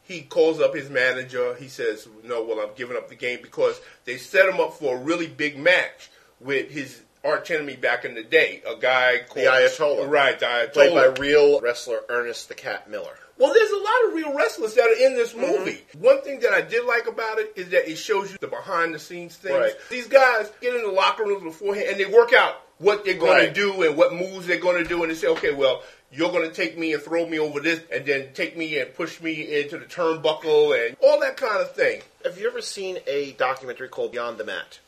[0.02, 1.54] he calls up his manager.
[1.54, 4.96] He says, "No, well, I'm giving up the game because they set him up for
[4.96, 6.10] a really big match
[6.40, 9.44] with his." Arch enemy back in the day, a guy called.
[9.44, 10.08] The Ayatollah.
[10.08, 10.38] right?
[10.38, 13.18] The Ayatollah, Played by real wrestler Ernest the Cat Miller.
[13.36, 15.40] well, there's a lot of real wrestlers that are in this mm-hmm.
[15.40, 15.84] movie.
[15.98, 18.94] One thing that I did like about it is that it shows you the behind
[18.94, 19.58] the scenes things.
[19.58, 19.72] Right.
[19.90, 23.32] These guys get in the locker rooms beforehand and they work out what they're going
[23.32, 23.54] Right.
[23.54, 25.82] to do and what moves they're going to do, and they say, okay, well.
[26.10, 28.94] You're going to take me and throw me over this, and then take me and
[28.94, 32.00] push me into the turnbuckle, and all that kind of thing.
[32.24, 34.78] Have you ever seen a documentary called Beyond the Mat?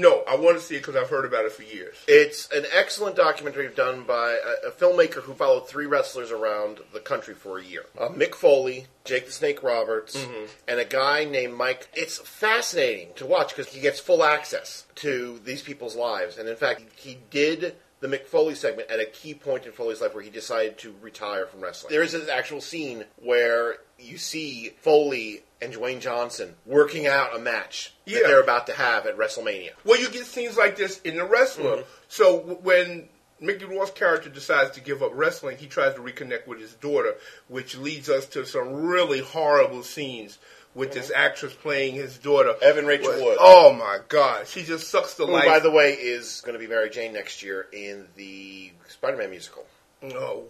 [0.00, 1.96] No, I want to see it because I've heard about it for years.
[2.06, 7.00] It's an excellent documentary done by a, a filmmaker who followed three wrestlers around the
[7.00, 7.84] country for a year.
[7.98, 10.46] Uh, Mick Foley, Jake the Snake Roberts, Mm-hmm.
[10.68, 11.88] and a guy named Mike.
[11.94, 16.38] It's fascinating to watch because he gets full access to these people's lives.
[16.38, 20.00] And in fact, he did the Mick Foley segment at a key point in Foley's
[20.00, 21.90] life where he decided to retire from wrestling.
[21.92, 27.38] There is an actual scene where you see Foley and Dwayne Johnson working out a
[27.38, 28.18] match Yeah.
[28.18, 29.70] that they're about to have at WrestleMania.
[29.84, 31.78] Well, you get scenes like this in the wrestler.
[31.78, 31.90] Mm-hmm.
[32.08, 33.08] So when
[33.40, 37.14] Mickey Rourke's character decides to give up wrestling, he tries to reconnect with his daughter,
[37.48, 40.38] which leads us to some really horrible scenes
[40.74, 41.20] with this mm-hmm.
[41.20, 43.38] actress playing his daughter, Evan Rachel Wood.
[43.40, 45.46] Oh my God, she just sucks the Who, life.
[45.46, 49.66] by the way, is going to be Mary Jane next year in the Spider-Man musical.
[50.02, 50.44] Oh,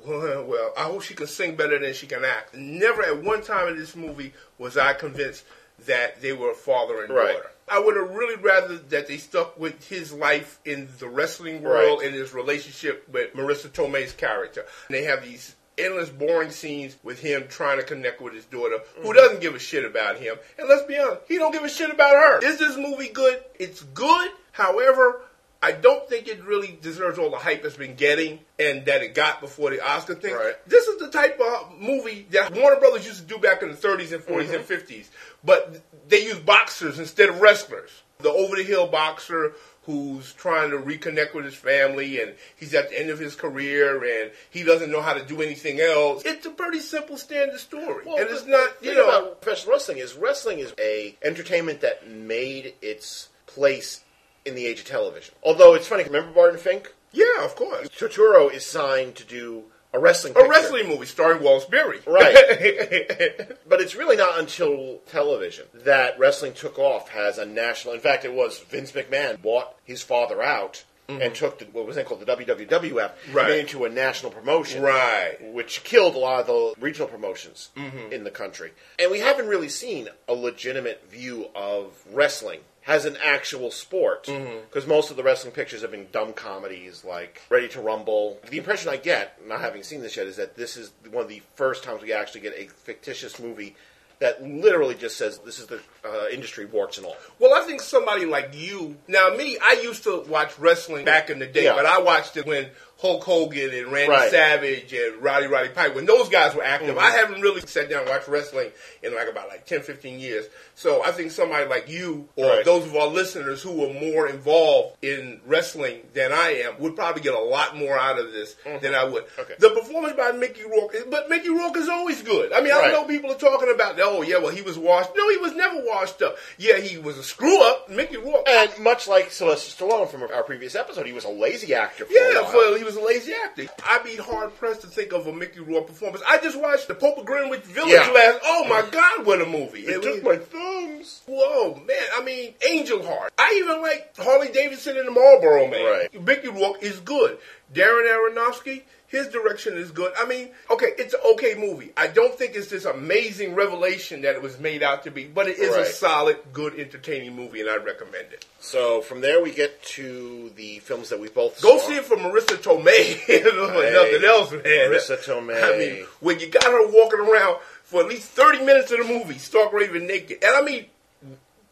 [0.47, 2.55] well, I hope she can sing better than she can act.
[2.55, 5.45] Never at one time in this movie was I convinced
[5.87, 7.35] that they were father and Right.
[7.35, 7.51] daughter.
[7.69, 12.01] I would have really rather that they stuck with his life in the wrestling world
[12.01, 12.09] Right.
[12.09, 14.65] and his relationship with Marisa Tomei's character.
[14.89, 18.79] And they have these endless boring scenes with him trying to connect with his daughter
[18.97, 19.15] who mm.
[19.15, 20.37] doesn't give a shit about him.
[20.59, 22.45] And let's be honest, he don't give a shit about her.
[22.45, 23.43] Is this movie good?
[23.59, 24.31] It's good.
[24.53, 25.21] However,
[25.61, 29.15] I don't think it really deserves all the hype it's been getting and that it
[29.15, 30.35] got before the Oscar thing.
[30.35, 30.55] Right.
[30.69, 33.77] This is the type of movie that Warner Brothers used to do back in the
[33.77, 34.73] 30s and 40s and mm-hmm.
[34.73, 35.07] 50s.
[35.45, 37.91] But they use boxers instead of wrestlers.
[38.19, 39.53] The over the hill boxer
[39.85, 44.05] who's trying to reconnect with his family and he's at the end of his career
[44.05, 46.23] and he doesn't know how to do anything else.
[46.25, 48.05] It's a pretty simple standard story.
[48.07, 52.75] and it's not, you know, about professional wrestling is wrestling is a entertainment that made
[52.83, 54.03] its place
[54.45, 55.35] in the age of television.
[55.43, 56.93] Although it's funny, remember Barton Fink?
[57.13, 57.89] yeah, of course.
[57.89, 60.51] Totoro is signed to do a wrestling A picture.
[60.51, 62.01] wrestling movie starring Wallace Beery.
[62.07, 62.35] Right.
[63.69, 67.95] But it's really not until television that wrestling took off as a national.
[67.95, 71.97] In fact, it was Vince McMahon bought his father out and took the, what was
[71.97, 73.33] then called the WWF Mm-hmm.
[73.33, 73.59] Right.
[73.61, 75.37] into a national promotion, Right.
[75.55, 77.71] Which killed a lot of the regional promotions
[78.11, 78.73] in the country.
[78.99, 84.87] And we haven't really seen a legitimate view of wrestling as an actual sport because
[84.87, 88.39] most of the wrestling pictures have been dumb comedies like Ready to Rumble.
[88.51, 91.29] The impression I get, not having seen this yet, is that this is one of
[91.29, 93.77] the first times we actually get a fictitious movie
[94.21, 97.17] that literally just says this is the uh, industry warts and all.
[97.39, 98.97] Well, I think somebody like you.
[99.07, 101.77] Now, me, I used to watch wrestling back in the day, Yeah.
[101.77, 102.67] but I watched it when
[103.01, 104.31] Hulk Hogan and Randy Right.
[104.31, 106.97] Savage and Roddy Roddy Pipe, when those guys were active.
[106.97, 106.99] Mhm.
[107.01, 108.73] I haven't really sat down and watched wrestling
[109.05, 110.47] in like about like 10, 15 years.
[110.75, 112.65] So I think somebody like you or Right.
[112.65, 117.23] those of our listeners who are more involved in wrestling than I am would probably
[117.23, 119.27] get a lot more out of this than I would.
[119.27, 119.41] Mm-hmm.
[119.43, 119.55] Okay.
[119.59, 122.53] The performance by Mickey Rourke, but Mickey Rourke is always good.
[122.53, 122.93] I mean, I Right.
[122.93, 125.11] know people are talking about, oh yeah, well he was washed.
[125.17, 126.37] No, he was never washed up.
[126.57, 127.89] Yeah, he was a screw up.
[127.89, 128.49] Mickey Rourke.
[128.49, 132.05] And much like Sylvester Stallone from our previous episode, he was a lazy actor.
[132.07, 132.53] For a Yeah, while.
[132.55, 133.67] well, he was a lazy actor.
[133.87, 136.23] I'd be hard pressed to think of a Mickey Rourke performance.
[136.27, 138.11] I just watched the Pope of Greenwich Village Yeah.
[138.11, 138.41] last.
[138.45, 138.91] Oh my mm.
[138.93, 139.81] God, what a movie!
[139.81, 141.23] It took was- my thumbs.
[141.27, 141.97] Whoa, man!
[142.17, 143.35] I mean, Angel Heart.
[143.39, 145.85] I even like Harley Davidson and the Marlboro Man.
[145.85, 146.25] Right.
[146.25, 147.39] Mickey Rourke is good.
[147.75, 150.13] Darren Aronofsky, his direction is good.
[150.19, 151.93] I mean, okay, it's an okay movie.
[151.97, 155.49] I don't think it's this amazing revelation that it was made out to be, but
[155.49, 158.45] it is a solid, good, entertaining movie, and I recommend it.
[158.61, 161.89] So from there we get to the films that we both Go saw.
[161.89, 163.19] see it for Marisa Tomei.
[163.29, 164.63] if nothing else, man.
[164.63, 165.63] Marisa Tomei.
[165.75, 169.05] I mean, when you got her walking around for at least 30 minutes of the
[169.05, 170.45] movie, stark raving naked.
[170.45, 170.87] And I mean,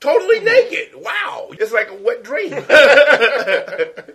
[0.01, 0.47] totally mm-hmm.
[0.47, 0.95] naked.
[0.95, 1.51] Wow.
[1.53, 2.53] It's like a wet dream.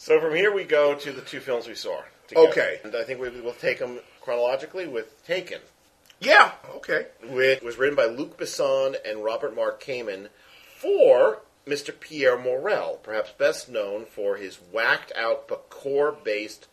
[0.00, 2.00] So from here we go to the two films we saw.
[2.28, 2.48] Together.
[2.48, 2.80] Okay.
[2.84, 5.60] And I think we will take them chronologically with Taken,
[6.20, 6.52] yeah.
[6.76, 7.06] Okay.
[7.30, 10.28] which was written by Luc Besson and Robert Mark Kamen
[10.76, 11.98] for Mr.
[11.98, 16.66] Pierre Morel, perhaps best known for his whacked out core based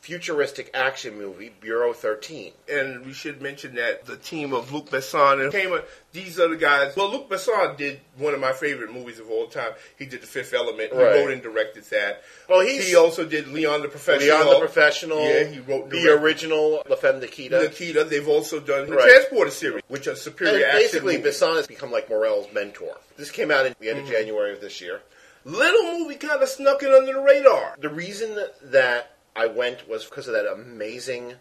[0.00, 2.52] futuristic action movie Bureau 13.
[2.72, 5.82] And we should mention that the team of Luc Besson and Kamen,
[6.12, 6.94] these are the guys.
[6.96, 9.72] Well, Luc Besson did one of my favorite movies of all time.
[9.98, 10.92] He did The Fifth Element.
[10.92, 11.14] Right.
[11.14, 12.22] He wrote and directed that.
[12.48, 14.38] Well, he's- he also did Leon the Professional.
[14.38, 17.60] Leon the Professional, Yeah, he wrote and the original La Femme Nikita.
[17.62, 18.04] Nikita.
[18.04, 19.08] They've also done the Right.
[19.10, 21.40] Transporter series, which are And superior action basically, movies.
[21.40, 22.96] Besson has become like Morel's mentor.
[23.16, 23.98] This came out in the Mm-hmm.
[23.98, 25.02] end of January of this year.
[25.44, 27.74] Little movie kind of snuck in under the radar.
[27.78, 31.34] The reason that I went was because of that amazing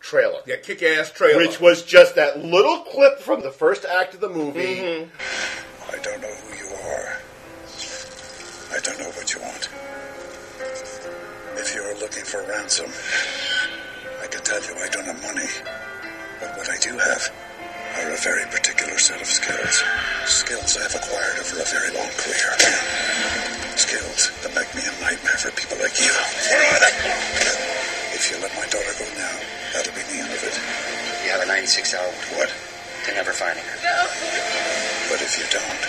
[0.00, 1.36] trailer, That kick-ass trailer.
[1.36, 4.76] which was just that little clip from the first act of the movie.
[4.76, 5.92] Mm-hmm.
[5.92, 7.18] I don't know who you are.
[8.74, 9.68] I don't know what you want.
[11.60, 12.90] If you're looking for ransom,
[14.22, 15.46] I can tell you I don't have money.
[16.40, 17.30] But what I do have
[18.00, 19.82] are a very particular set of skills.
[20.26, 22.50] Skills I've acquired over a very long career.
[23.76, 26.12] Skills that make me a nightmare for people like you.
[28.16, 29.36] If you let my daughter go now,
[29.74, 30.56] that'll be the end of it.
[31.26, 32.50] You have a 96 hour What?
[32.52, 33.78] to never finding her.
[35.10, 35.82] But if you don't,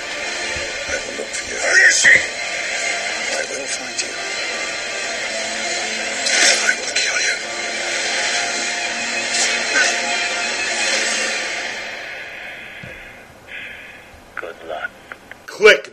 [0.90, 1.58] I will look for you.
[1.62, 2.10] Where is she?
[2.10, 4.63] I will find you.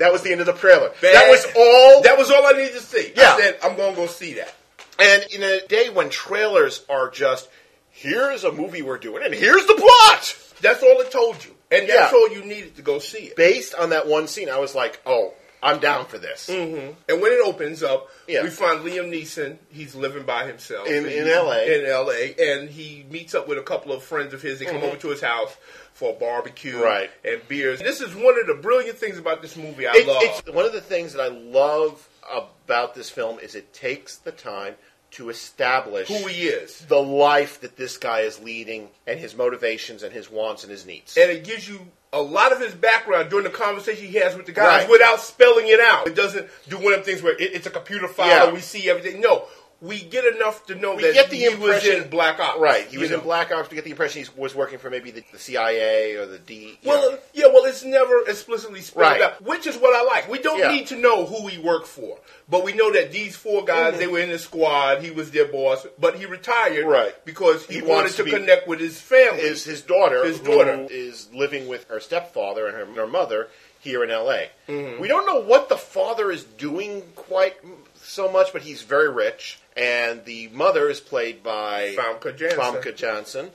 [0.00, 0.90] That was the end of the trailer.
[1.02, 2.02] Man, that was all.
[2.02, 3.12] That was all I needed to see.
[3.16, 3.34] Yeah.
[3.34, 4.52] I said I'm gonna go see that.
[4.98, 7.48] and in a day when trailers are just,
[7.90, 10.36] here's a movie we're doing, and here's the plot.
[10.60, 12.18] That's all it told you, and that's Yeah.
[12.18, 13.36] all you needed to go see it.
[13.36, 16.48] Based on that one scene, I was like, oh, I'm down for this.
[16.48, 18.42] And when it opens up, Yeah.
[18.42, 19.58] we find Liam Neeson.
[19.70, 21.64] He's living by himself In- in LA.
[21.64, 22.34] In L.A.
[22.38, 24.58] And he meets up with a couple of friends of his.
[24.58, 25.54] They come over to his house
[25.92, 26.82] for a barbecue Mm-hmm.
[26.82, 27.10] Right.
[27.24, 27.80] and beers.
[27.80, 29.86] This is one of the brilliant things about this movie.
[29.86, 30.22] I It- love.
[30.22, 34.32] It's one of the things that I love about this film is it takes the
[34.32, 34.76] time
[35.12, 36.86] to establish who he is.
[36.86, 40.86] the life that this guy is leading and his motivations and his wants and his
[40.86, 41.16] needs.
[41.16, 41.80] and it gives you
[42.12, 44.90] a lot of his background during the conversation he has with the guys Right.
[44.90, 46.08] without spelling it out.
[46.08, 48.44] It doesn't do one of them things where it, it's a computer file Yeah.
[48.46, 49.20] and we see everything.
[49.20, 49.46] No,
[49.80, 52.58] we get enough to know We that get the he was impression- in Black Ops.
[52.60, 53.20] Right, he was in.
[53.20, 53.70] Black Ops.
[53.70, 56.78] We get the impression he was working for maybe the, the CIA or the D.
[56.84, 57.16] Well, know.
[57.16, 59.22] uh, yeah, well, it's never explicitly spelled Right.
[59.22, 60.28] out, which is what I like.
[60.28, 60.70] We don't Yeah.
[60.72, 63.98] need to know who he worked for, but we know that these four guys, Mhm.
[63.98, 65.02] they were in the squad.
[65.02, 67.14] He was their boss, but he retired Right.
[67.24, 69.40] because he, He wanted to, be- connect with his family.
[69.42, 70.86] is his daughter, His daughter.
[70.90, 74.50] is living with her stepfather and her, her mother here in L.A.
[74.68, 74.98] Mhm.
[75.00, 77.56] We don't know what the father is doing quite
[78.02, 82.60] so much, but he's very rich, and the mother is played by Famke Janssen.
[82.60, 83.50] Famke Janssen.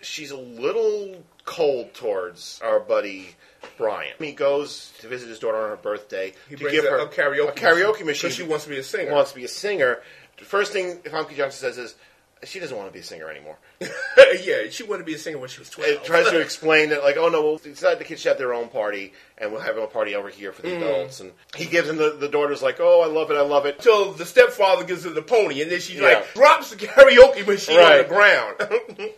[0.00, 3.34] She's a little cold towards our buddy
[3.76, 4.14] Brian.
[4.18, 7.48] He goes to visit his daughter on her birthday He to give her a karaoke
[7.48, 9.12] a karaoke machine, she wants to be a singer.
[9.12, 10.00] Wants to be a singer.
[10.38, 11.94] The first thing Famke Janssen says is
[12.44, 13.56] she doesn't want to be a singer anymore.
[13.80, 15.90] yeah, she wanted to be a singer when she was twelve.
[15.90, 18.54] It tries to explain that, like, oh no, we'll decide the kids should have their
[18.54, 20.76] own party, and we'll have a party over here for the Mm.
[20.82, 21.20] adults.
[21.20, 23.76] And he gives him the, the daughter's like, oh, I love it, I love it.
[23.76, 26.02] Until the stepfather gives her the pony, and then she Yeah.
[26.02, 28.56] like drops the karaoke machine on the ground.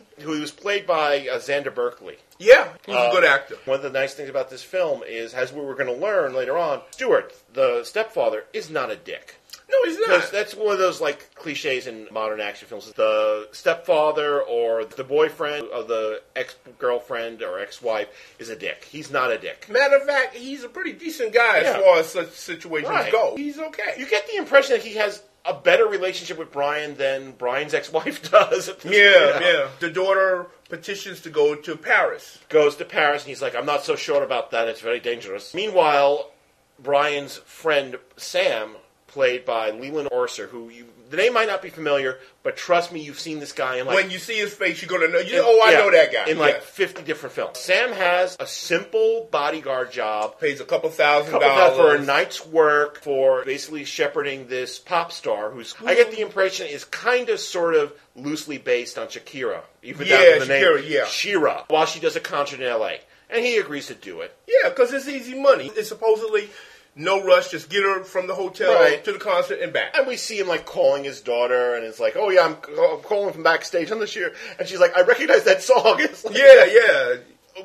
[0.21, 2.19] Who was played by uh, Xander Berkeley.
[2.39, 3.57] yeah, he's a Uh, good actor.
[3.65, 6.35] One of the nice things about this film is, as we were going to learn
[6.35, 9.37] later on, Stewart, the stepfather, is not a dick.
[9.71, 10.33] No, he's not.
[10.33, 12.93] that's one of those like cliches in modern action films.
[12.93, 18.85] The stepfather or the boyfriend of the ex girlfriend or ex wife is a dick.
[18.91, 19.67] He's not a dick.
[19.71, 21.71] Matter of fact, he's a pretty decent guy Yeah.
[21.77, 23.13] as far as such situations Right.
[23.13, 23.37] go.
[23.37, 23.95] He's okay.
[23.99, 28.23] You get the impression that he has a better relationship with Brian than Brian's ex-wife
[28.31, 28.69] does.
[28.69, 29.45] At this Yeah, point.
[29.45, 29.69] yeah.
[29.79, 32.39] The daughter petitions to go to Paris.
[32.49, 34.69] Goes to Paris and he's like, "I'm not so sure about that.
[34.69, 36.31] It's very dangerous." Meanwhile,
[36.79, 38.77] Brian's friend Sam,
[39.11, 43.01] played by Leland Orser, who you, the name might not be familiar, but trust me,
[43.01, 45.19] you've seen this guy in like when you see his face, you're gonna know.
[45.19, 46.27] You in- oh, I yeah, know that guy.
[46.31, 46.63] in like.
[46.63, 47.59] 50 different films.
[47.59, 50.39] Sam has a simple bodyguard job.
[50.41, 55.13] pays a couple thousand couple thousand for a night's work for basically shepherding this pop
[55.13, 59.61] star who's I get the impression is kind of sort of loosely based on Shakira.
[59.83, 61.05] Even down Yeah, to the Shakira, name yeah.
[61.07, 62.95] Shira, while she does a concert in LA.
[63.33, 64.35] And he agrees to do it.
[64.49, 65.71] Yeah, because it's easy money.
[65.77, 66.51] It's supposedly
[66.95, 67.51] no rush.
[67.51, 69.03] Just get her from the hotel Right.
[69.05, 69.97] to the concert and back.
[69.97, 73.01] And we see him like calling his daughter, and it's like, "Oh yeah, I'm, I'm
[73.01, 76.37] calling from backstage on this year," and she's like, "I recognize that song." It's like-
[76.37, 77.15] Yeah, yeah.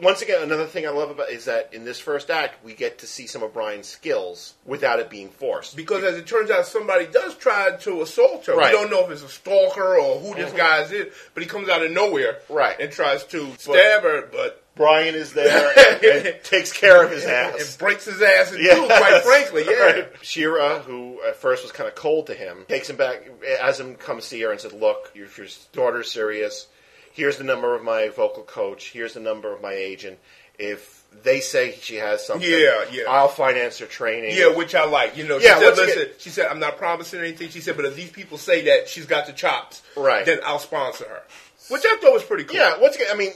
[0.02, 2.98] Once again, another thing I love about is that in this first act, we get
[3.00, 5.76] to see some of Brian's skills without it being forced.
[5.78, 8.56] Because as it turns out, somebody does try to assault her.
[8.56, 8.74] Right.
[8.74, 10.58] We don't know if it's a stalker or who this Mhm.
[10.58, 12.78] guy is, but he comes out of nowhere Right.
[12.80, 15.72] and tries to stab her, but Brian is there
[16.04, 17.70] and, and takes care of his ass.
[17.72, 18.78] and breaks his ass in Yes.
[18.78, 18.86] two.
[18.88, 19.80] Quite frankly, yeah.
[19.84, 20.12] Right.
[20.22, 23.24] Shira, who at first was kind of cold to him, takes him back,
[23.62, 26.68] has him come see her and said, "Look, if your daughter's serious,
[27.14, 28.92] here's the number of my vocal coach.
[28.92, 30.20] Here's the number of my agent.
[30.58, 33.04] If they say she has something, Yeah, yeah.
[33.10, 34.36] I'll finance her training.
[34.38, 35.18] Yeah, which I like.
[35.18, 37.50] You know, she Yeah, said, listen, she said, I'm not promising anything.
[37.50, 40.26] She said, but if these people say that she's got the chops, Right.
[40.26, 41.24] then I'll sponsor her.
[41.70, 42.56] Which I thought was pretty cool.
[42.58, 43.32] Yeah, once again, I mean,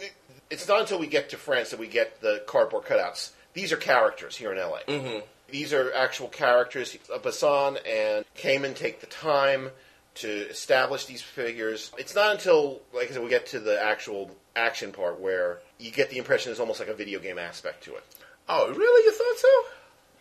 [0.49, 3.31] it's not until we get to France that we get the cardboard cutouts.
[3.53, 4.79] These are characters here in LA.
[4.87, 5.23] Mhm.
[5.49, 6.95] These are actual characters.
[7.09, 9.71] Besson and Kamen take the time
[10.15, 11.91] to establish these figures.
[11.97, 15.91] It's not until, like I said, we get to the actual action part where you
[15.91, 18.03] get the impression there's almost like a video game aspect to it.
[18.47, 19.05] Oh, really?
[19.05, 19.63] You thought so?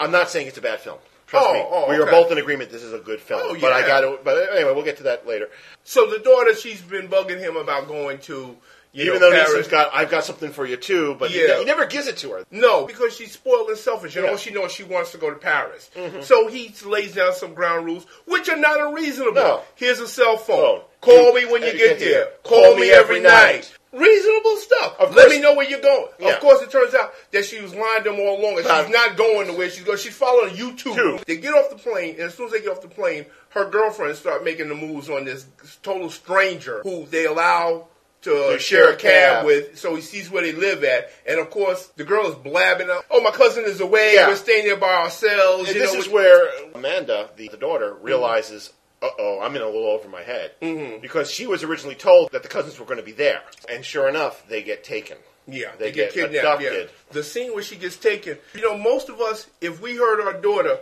[0.00, 0.98] I'm not saying it's a bad film.
[1.26, 2.10] Trust Oh, me, oh, we are okay.
[2.10, 2.70] both in agreement.
[2.70, 3.42] This is a good film.
[3.44, 3.86] Oh, But I yeah.
[3.86, 4.18] got to.
[4.24, 5.50] But anyway, we'll get to that later.
[5.84, 8.56] So the daughter, she's been bugging him about going to,
[8.92, 9.50] you Even know, though Paris.
[9.54, 11.16] Neeson's got, I've got something for you too.
[11.18, 11.58] But he, Yeah.
[11.58, 12.44] he never gives it to her.
[12.50, 14.30] No, because she's spoiled and selfish, and Yeah.
[14.32, 15.90] all she knows she wants to go to Paris.
[15.96, 16.24] Mhm.
[16.24, 19.34] So he lays down some ground rules, which are not unreasonable.
[19.34, 19.62] No.
[19.74, 20.58] Here's a cell phone.
[20.58, 20.80] Phone.
[21.00, 22.08] Call You- me when you get get there.
[22.10, 22.28] there.
[22.42, 23.70] Call, me every night.
[23.92, 24.96] Reasonable stuff.
[25.00, 26.08] Of Let me know where you're going.
[26.18, 26.30] Yeah.
[26.34, 28.82] Of course, it turns out that she was lying to them all along, and Uh,
[28.84, 29.96] she's not going to where she's going.
[29.96, 30.94] She's following U2.
[30.94, 31.18] Two.
[31.26, 33.64] They get off the plane, and as soon as they get off the plane, her
[33.64, 35.46] girlfriend start making the moves on this
[35.82, 37.86] total stranger who they allow
[38.22, 39.46] to share a cab cab.
[39.46, 41.10] with, so he sees where they live at.
[41.26, 44.14] And of course, the girl is blabbing out, "Oh, my cousin is away.
[44.14, 44.28] Yeah.
[44.28, 48.72] We're staying there by ourselves." And this know, is where Amanda, the, the daughter, realizes,
[49.02, 50.52] uh oh, I'm in a little over my head.
[50.60, 51.00] Mhm.
[51.00, 53.42] Because she was originally told that the cousins were going to be there.
[53.68, 55.16] And sure enough, they get taken.
[55.46, 56.62] Yeah, They they, get, get kidnapped.
[56.62, 56.84] Yeah.
[57.12, 58.36] The scene where she gets taken.
[58.54, 60.80] You know, most of us, if we heard our daughter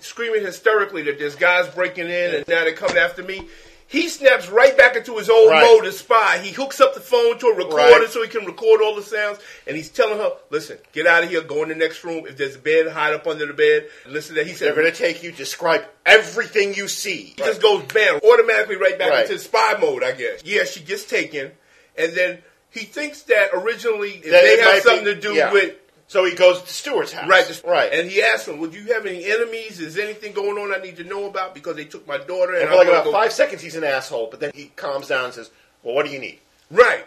[0.00, 3.48] screaming hysterically that there's guys breaking in and now they're coming after me,
[3.86, 5.62] he snaps right back into his old Right.
[5.62, 6.38] mode as spy.
[6.38, 8.10] He hooks up the phone to a recorder Right.
[8.10, 11.30] so he can record all the sounds, and he's telling her, "Listen, get out of
[11.30, 11.42] here.
[11.42, 12.26] Go in the next room.
[12.26, 13.88] If there's a bed, hide up under the bed.
[14.06, 14.46] Listen." to that.
[14.48, 17.34] He said, They're going to take you, describe everything you see.
[17.36, 19.26] he just goes bam, automatically right back Right.
[19.26, 20.40] into spy mode, I guess.
[20.44, 21.52] Yeah, she gets taken,
[21.96, 25.52] and then he thinks that originally That they it have something be- to do yeah.
[25.52, 25.74] with
[26.06, 27.28] So he goes to Stewart's house.
[27.28, 27.92] right, right.
[27.92, 29.80] And he asks him, "Would you have any enemies?
[29.80, 31.54] Is anything going on I need to know about?
[31.54, 33.84] Because they took my daughter." And And for like about go- five seconds, he's an
[33.84, 35.50] asshole, but then he calms down and says,
[35.82, 36.38] Well, what do you need?
[36.70, 37.06] right.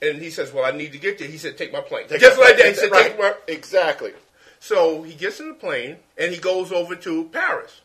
[0.00, 2.20] And he says, "Well, I need to get there." He said, "Take my plane." Take
[2.20, 3.08] Just my like that, he said, Right.
[3.08, 4.12] "Take my." Exactly.
[4.60, 7.80] So he gets in the plane and he goes over to Paris,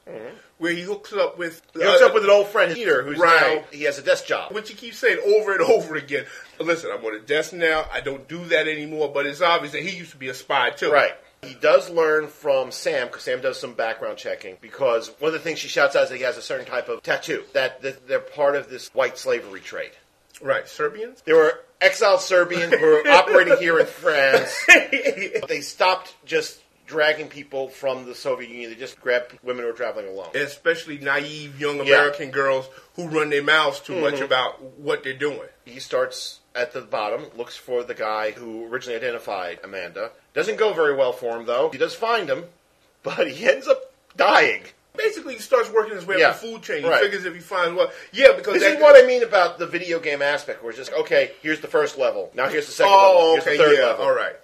[0.57, 1.79] where he hooks up with Mm-hmm.
[1.79, 3.57] He hooks uh, up with an old friend, Peter, who's Right.
[3.61, 4.51] now, he has a desk job.
[4.53, 6.25] Which he keeps saying over and over again.
[6.59, 7.85] Listen, I'm on a desk now.
[7.91, 9.11] I don't do that anymore.
[9.13, 10.91] But it's obvious that he used to be a spy too.
[10.91, 11.13] Right.
[11.43, 14.57] He does learn from Sam because Sam does some background checking.
[14.61, 16.87] Because one of the things she shouts out is that he has a certain type
[16.89, 19.91] of tattoo that that they're part of this white slavery trade.
[20.41, 20.67] Right.
[20.67, 21.21] Serbians.
[21.25, 24.57] There were exiled Serbians who were operating here in France.
[25.47, 26.59] they stopped just
[26.93, 28.69] dragging people from the Soviet Union.
[28.69, 30.29] They just grabbed women who were traveling alone.
[30.35, 31.83] Especially naive young Yeah.
[31.95, 34.21] American girls who run their mouths too much Mhm.
[34.25, 35.49] about what they're doing.
[35.65, 40.11] He starts at the bottom, looks for the guy who originally identified Amanda.
[40.35, 41.69] Doesn't go very well for him, though.
[41.69, 42.45] He does find him,
[43.03, 44.61] but he ends up dying.
[44.95, 46.29] Basically, he starts working his way Yeah.
[46.29, 46.83] up the food chain.
[46.83, 47.01] He Right.
[47.01, 49.97] figures if he finds well, yeah, because This is what I mean about the video
[49.99, 52.29] game aspect, where it's just, okay, here's the first level.
[52.35, 53.11] Now here's the second level.
[53.17, 54.05] Oh, Here's okay, the third yeah, level.
[54.05, 54.35] all right.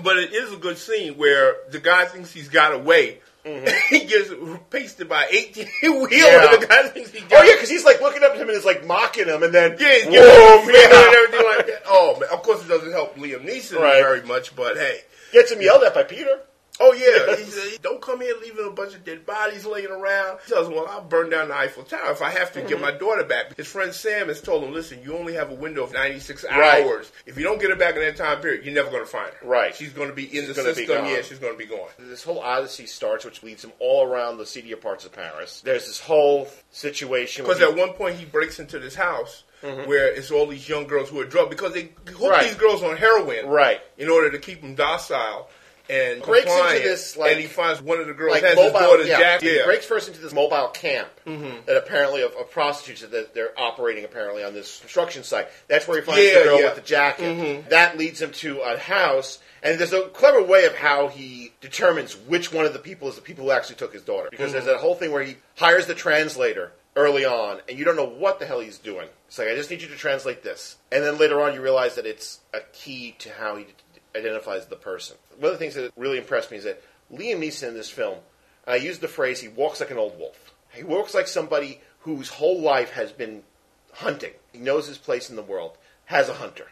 [0.00, 3.20] But it is a good scene where the guy thinks he's got away.
[3.44, 4.30] he gets
[4.70, 6.12] pasted by 18 wheel, Mm-hmm.
[6.12, 6.56] Yeah.
[6.60, 8.56] the guy thinks he got Oh, yeah, because he's like looking up at him and
[8.56, 11.06] is like mocking him, and then, Yeah, whoa, yeah, yeah.
[11.06, 11.82] and everything like that.
[11.86, 12.28] Oh, man.
[12.32, 14.00] Of course, it doesn't help Liam Neeson Right.
[14.00, 15.00] very much, but hey.
[15.32, 16.40] Gets him yelled at by Peter.
[16.84, 17.36] Oh, yeah.
[17.36, 20.38] he said, don't come here leaving a bunch of dead bodies laying around.
[20.46, 22.70] He tells him, well, I'll burn down the Eiffel Tower if I have to get
[22.72, 22.80] Mm-hmm.
[22.82, 23.56] my daughter back.
[23.56, 26.84] His friend Sam has told him, listen, you only have a window of 96 Right.
[26.84, 27.12] hours.
[27.26, 29.30] If you don't get her back in that time period, you're never going to find
[29.40, 29.46] her.
[29.46, 29.74] Right.
[29.74, 31.04] She's going to be in She's the system.
[31.06, 31.88] Yeah, she's going to be gone.
[31.98, 35.60] This whole odyssey starts, which leads him all around the seedier parts of Paris.
[35.64, 37.44] There's this whole situation.
[37.44, 39.86] Because at he- one point he breaks into this house Mhm.
[39.86, 42.44] where it's all these young girls who are drugged because they hook Right.
[42.44, 43.80] these girls on heroin Right.
[43.96, 45.48] in order to keep them docile
[45.88, 48.78] and Breaks into this, like- and he finds one of the girls like has mobile,
[48.78, 49.18] his daughter's yeah.
[49.18, 49.48] jacket.
[49.50, 49.64] He Yeah.
[49.64, 51.66] breaks first into this mobile camp Mhm.
[51.66, 55.48] that apparently of, of prostitutes that they're operating apparently on this construction site.
[55.68, 56.66] That's where he finds Yeah, the girl yeah.
[56.66, 57.24] with the jacket.
[57.24, 57.68] Mhm.
[57.70, 62.16] That leads him to a house, and there's a clever way of how he determines
[62.16, 64.28] which one of the people is the people who actually took his daughter.
[64.30, 64.68] Because there's Mhm.
[64.68, 68.38] that whole thing where he hires the translator early on, and you don't know what
[68.38, 69.08] the hell he's doing.
[69.28, 71.94] It's like I just need you to translate this, and then later on you realize
[71.94, 73.66] that it's a key to how he
[74.14, 75.16] identifies the person.
[75.38, 78.18] One of the things that really impressed me is that Liam Neeson in this film,
[78.66, 80.52] I used the phrase, he walks like an old wolf.
[80.72, 83.42] He walks like somebody whose whole life has been
[83.92, 84.32] hunting.
[84.52, 85.76] He knows his place in the world,
[86.06, 86.66] has a hunter.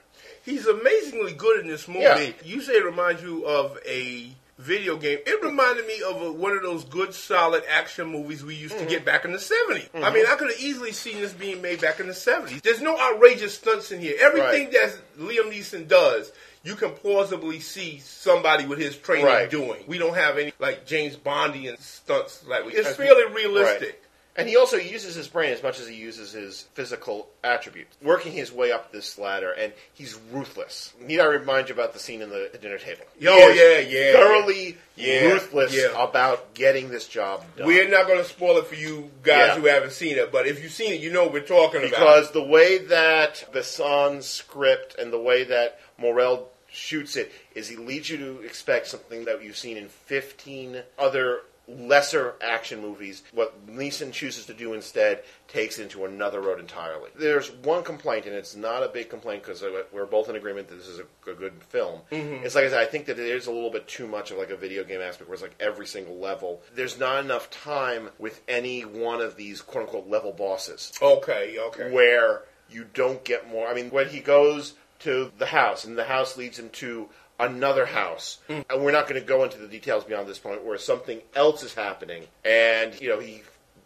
[0.45, 2.01] He's amazingly good in this movie.
[2.01, 2.31] Yeah.
[2.45, 5.19] You say it reminds you of a video game.
[5.27, 8.85] It reminded me of a, one of those good, solid action movies we used to
[8.87, 9.89] get back in the 70s.
[9.95, 10.15] I Mhm.
[10.15, 12.61] mean, I could have easily seen this being made back in the 70s.
[12.63, 14.17] There's no outrageous stunts in here.
[14.21, 16.33] Everything that Liam Neeson does,
[16.63, 19.51] you can plausibly see somebody with his training Right.
[19.51, 19.83] doing.
[19.87, 22.45] We don't have any, like, James Bondian stunts.
[22.47, 23.83] like we, It's fairly realistic.
[23.89, 23.99] Right.
[24.37, 28.31] And he also uses his brain as much as he uses his physical attributes, working
[28.33, 30.95] his way up this ladder, and he's ruthless.
[31.01, 33.05] Need I remind you about the scene in the dinner table?
[33.27, 34.13] Oh, yeah, yeah.
[34.13, 35.89] Thoroughly Yeah, ruthless yeah.
[36.03, 37.67] about getting this job done.
[37.67, 39.55] We're not going to spoil it for you guys Yeah.
[39.59, 41.91] who haven't seen it, but if you've seen it, you know what we're talking about.
[41.91, 47.75] because the way that Besson's script and the way that Morel shoots it is he
[47.75, 51.41] leads you to expect something that you've seen in 15 other
[51.79, 57.11] lesser action movies, what Neeson chooses to do instead takes it into another road entirely.
[57.19, 59.63] There's one complaint, and it's not a big complaint because
[59.93, 62.01] we're both in agreement that this is a, a good film.
[62.13, 62.45] Mhm.
[62.45, 64.39] It's like I said, I think that it is a little bit too much of
[64.39, 66.63] like a video game aspect, where it's like every single level.
[66.75, 71.91] There's not enough time with any one of these quote unquote level bosses Okay, okay.
[71.91, 73.67] where you don't get more.
[73.69, 77.09] I mean, when he goes to the house and the house leads him to
[77.41, 78.65] another house, Mm.
[78.71, 81.63] and we're not going to go into the details beyond this point, where something else
[81.63, 83.43] is happening, and you know he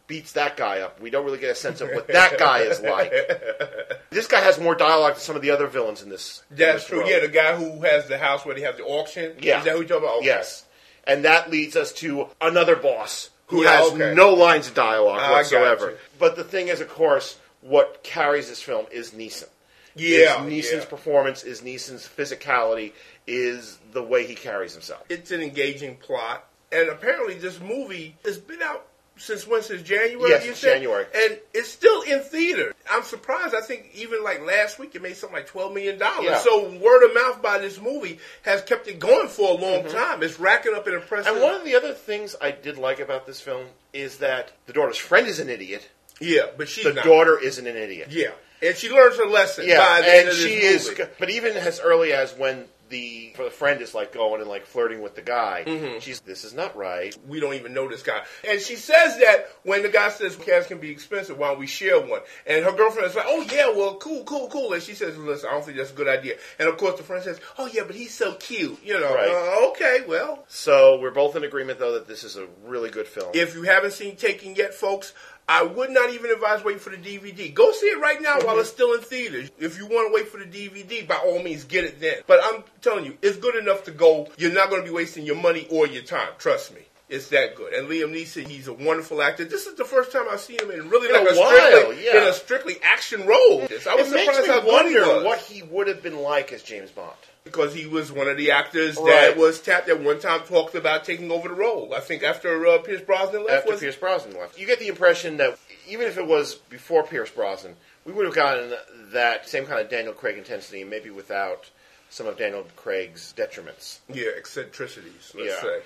[0.06, 1.00] beats that guy up.
[1.00, 3.12] We don't really get a sense of what that guy is like.
[4.10, 6.42] This guy has more dialogue than some of the other villains in this.
[6.50, 6.98] in That's this true.
[6.98, 7.10] world.
[7.10, 9.36] Yeah, the guy who has the house where they have the auction.
[9.40, 9.58] Yeah.
[9.58, 10.16] Is that who you're talking about?
[10.18, 10.26] Okay.
[10.26, 10.64] Yes.
[11.04, 14.14] And that leads us to another boss who Yeah, has okay.
[14.14, 15.94] no lines of dialogue I whatsoever.
[16.20, 19.48] But the thing is, of course, what carries this film is Neeson.
[19.96, 20.88] Yeah, Is Neeson's yeah.
[20.90, 22.92] performance, is Neeson's physicality,
[23.26, 25.04] is the way he carries himself.
[25.08, 29.62] It's an engaging plot, and apparently this movie has been out since when?
[29.62, 30.30] Since January?
[30.30, 30.74] Yes, you said?
[30.74, 31.06] January.
[31.14, 32.74] and it's still in theater.
[32.90, 33.54] I'm surprised.
[33.54, 36.24] I think even like last week, it made something like twelve million dollars.
[36.24, 36.38] Yeah.
[36.40, 40.22] So word of mouth by this movie has kept it going for a long time.
[40.22, 41.26] It's racking up an impressive.
[41.32, 41.42] Mm-hmm.
[41.42, 44.72] And one of the other things I did like about this film is that the
[44.72, 45.88] daughter's friend is an idiot.
[46.20, 47.04] yeah, but she's the not.
[47.04, 48.08] daughter isn't an idiot.
[48.10, 49.66] Yeah, and she learns her lesson.
[49.68, 50.90] Yeah, by the end and she is.
[51.20, 54.66] But even as early as when the for the friend is like going and like
[54.66, 56.00] flirting with the guy, Mhm.
[56.02, 57.16] she's this is not right.
[57.26, 58.22] we don't even know this guy.
[58.46, 61.66] And she says that when the guy says cats can be expensive, why don't we
[61.66, 62.20] share one?
[62.46, 64.72] And her girlfriend is like, oh yeah, well, cool, cool, cool.
[64.74, 66.36] And she says, listen, I don't think that's a good idea.
[66.58, 68.78] And of course the friend says, oh yeah, but he's so cute.
[68.84, 69.28] You know, Right.
[69.28, 73.08] uh, okay, well, So we're both in agreement though that this is a really good
[73.08, 73.30] film.
[73.34, 75.12] if you haven't seen Taken yet, folks,
[75.48, 77.52] I would not even advise waiting for the DVD.
[77.52, 79.50] Go see it right now while it's still in theaters.
[79.58, 82.16] If you want to wait for the DVD, by all means, get it then.
[82.26, 84.28] But I'm telling you, it's good enough to go.
[84.38, 86.30] You're not going to be wasting your money or your time.
[86.38, 86.80] Trust me.
[87.10, 87.74] It's that good.
[87.74, 89.44] And Liam Neeson, he's a wonderful actor.
[89.44, 91.50] This is the first time I've seen him in really In like a a, while,
[91.50, 92.22] strictly, yeah.
[92.22, 93.60] in a strictly action role.
[93.60, 96.62] I was it surprised makes me how wonder what he would have been like as
[96.62, 97.12] James Bond.
[97.44, 99.06] Because he was one of the actors Right.
[99.06, 101.92] that was tapped at one time talked about taking over the role.
[101.94, 103.58] I think after uh, Pierce Brosnan left.
[103.58, 107.02] After was Pierce Brosnan left, you get the impression that even if it was before
[107.04, 107.76] Pierce Brosnan,
[108.06, 108.72] we would have gotten
[109.12, 111.68] that same kind of Daniel Craig intensity, maybe without
[112.08, 113.98] some of Daniel Craig's detriments.
[114.08, 115.60] Yeah, eccentricities, let's Yeah.
[115.60, 115.82] say.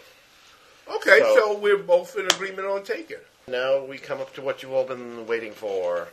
[0.94, 3.18] Okay, So- so, we're both in agreement on Taken.
[3.48, 6.08] Now we come up to what you've all been waiting for: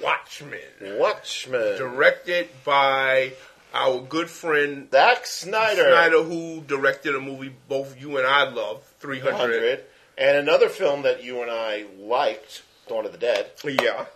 [0.00, 0.58] Watchmen.
[0.98, 1.76] Watchmen.
[1.76, 3.32] Directed by
[3.74, 5.82] our good friend Zack Snyder.
[5.90, 9.32] Snyder, who directed a movie both you and I love, 300.
[9.32, 9.84] 100.
[10.16, 13.50] And another film that you and I liked, Dawn of the Dead.
[13.64, 14.06] Yeah.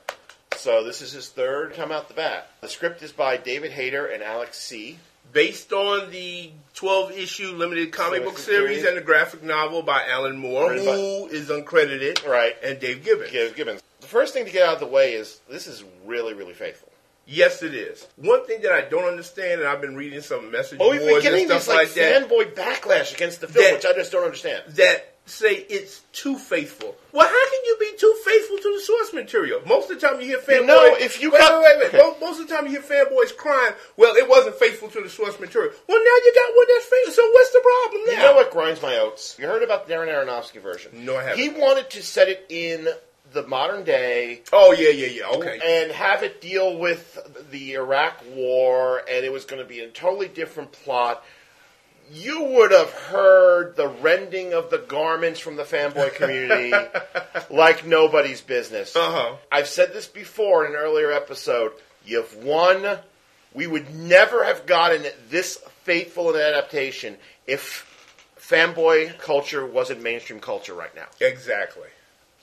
[0.57, 2.51] So this is his third time out the bat.
[2.61, 4.97] The script is by David Hayter and Alex Tse
[5.33, 8.85] Based on the 12 issue limited comic book series series.
[8.85, 12.57] and the graphic novel by Alan Moore, Written by- who is uncredited, Right.
[12.63, 13.31] and Dave Gibbons.
[13.31, 13.83] Give Gibbons.
[14.01, 16.88] The first thing to get out of the way is this is really, really faithful.
[17.31, 18.07] Yes, it is.
[18.17, 21.23] One thing that I don't understand, and I've been reading some message Oh, boards and
[21.23, 24.11] getting stuff this like, like that, fanboy backlash against the film, That- which I just
[24.13, 24.65] don't understand.
[24.77, 26.97] that say it's too faithful.
[27.13, 29.61] Well, how can you be too faithful to the source material?
[29.67, 30.61] Most of the time you hear fanboys.
[30.61, 32.03] You know, if you wait, got- wait, wait, wait.
[32.03, 33.75] Most, most of the time you hear fanboys crying.
[33.99, 35.73] Well, it wasn't faithful to the source material.
[35.87, 37.13] Well, now you got one that's faithful.
[37.13, 38.13] So what's the problem now?
[38.13, 39.37] You know what grinds my oats?
[39.39, 41.05] You heard about the Darren Aronofsky version.
[41.05, 41.39] No, I haven't.
[41.41, 42.89] He wanted to set it in
[43.33, 45.29] the modern day Oh yeah, yeah, yeah.
[45.37, 45.61] Okay.
[45.65, 47.19] and have it deal with
[47.51, 51.23] the Iraq War, and it was going to be a totally different plot.
[52.11, 56.73] You would have heard the rending of the garments from the fanboy community
[57.51, 58.97] like nobody's business.
[58.97, 59.37] Uh huh.
[59.53, 61.73] I've said this before in an earlier episode.
[62.07, 62.99] You've won.
[63.53, 67.17] We would never have gotten this faithful an adaptation
[67.47, 67.85] if
[68.39, 71.07] fanboy culture wasn't mainstream culture right now.
[71.21, 71.89] Exactly.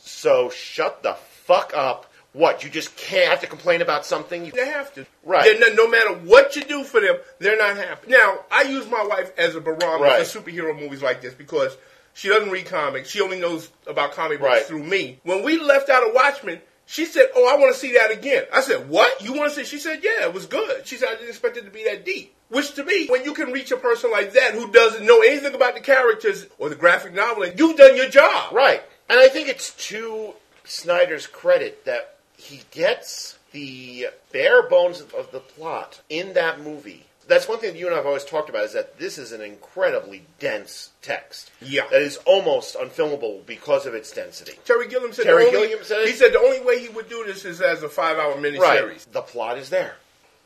[0.06, 1.14] So shut the
[1.46, 2.12] fuck up.
[2.34, 2.64] What?
[2.64, 4.46] You just can't have to complain about something?
[4.46, 5.06] You, They have to.
[5.24, 5.58] Right.
[5.60, 8.12] Not- no matter what you do for them, they're not happy.
[8.12, 10.26] Now, I use my wife as a barometer Right.
[10.28, 11.76] for superhero movies like this because
[12.14, 13.10] she doesn't read comics.
[13.10, 14.66] She only knows about comic books Right.
[14.66, 15.20] through me.
[15.24, 18.46] When we left out of Watchmen, she said, "Oh, I want to see that again."
[18.54, 19.22] I said, "What?
[19.22, 21.58] You want to see?" She said, "Yeah, it was good." She said, "I didn't expect
[21.58, 24.34] it to be that deep." Which to me, when you can reach a person like
[24.34, 27.96] that who doesn't know anything about the characters or the graphic novel, and you've done
[27.96, 28.54] your job.
[28.54, 28.84] right.
[29.10, 30.34] And I think it's to
[30.64, 37.06] Snyder's credit that he gets the bare bones of, of the plot in that movie.
[37.28, 39.32] That's one thing that you and I have always talked about is that this is
[39.32, 41.52] an incredibly dense text.
[41.60, 41.88] Yeah.
[41.90, 44.54] That is almost unfilmable because of its density.
[44.64, 46.08] Terry Gilliam said, Terry only, Gilliam said it?
[46.08, 48.60] he said the only way he would do this is as a five-hour miniseries.
[48.60, 49.06] Right.
[49.12, 49.96] The plot is there.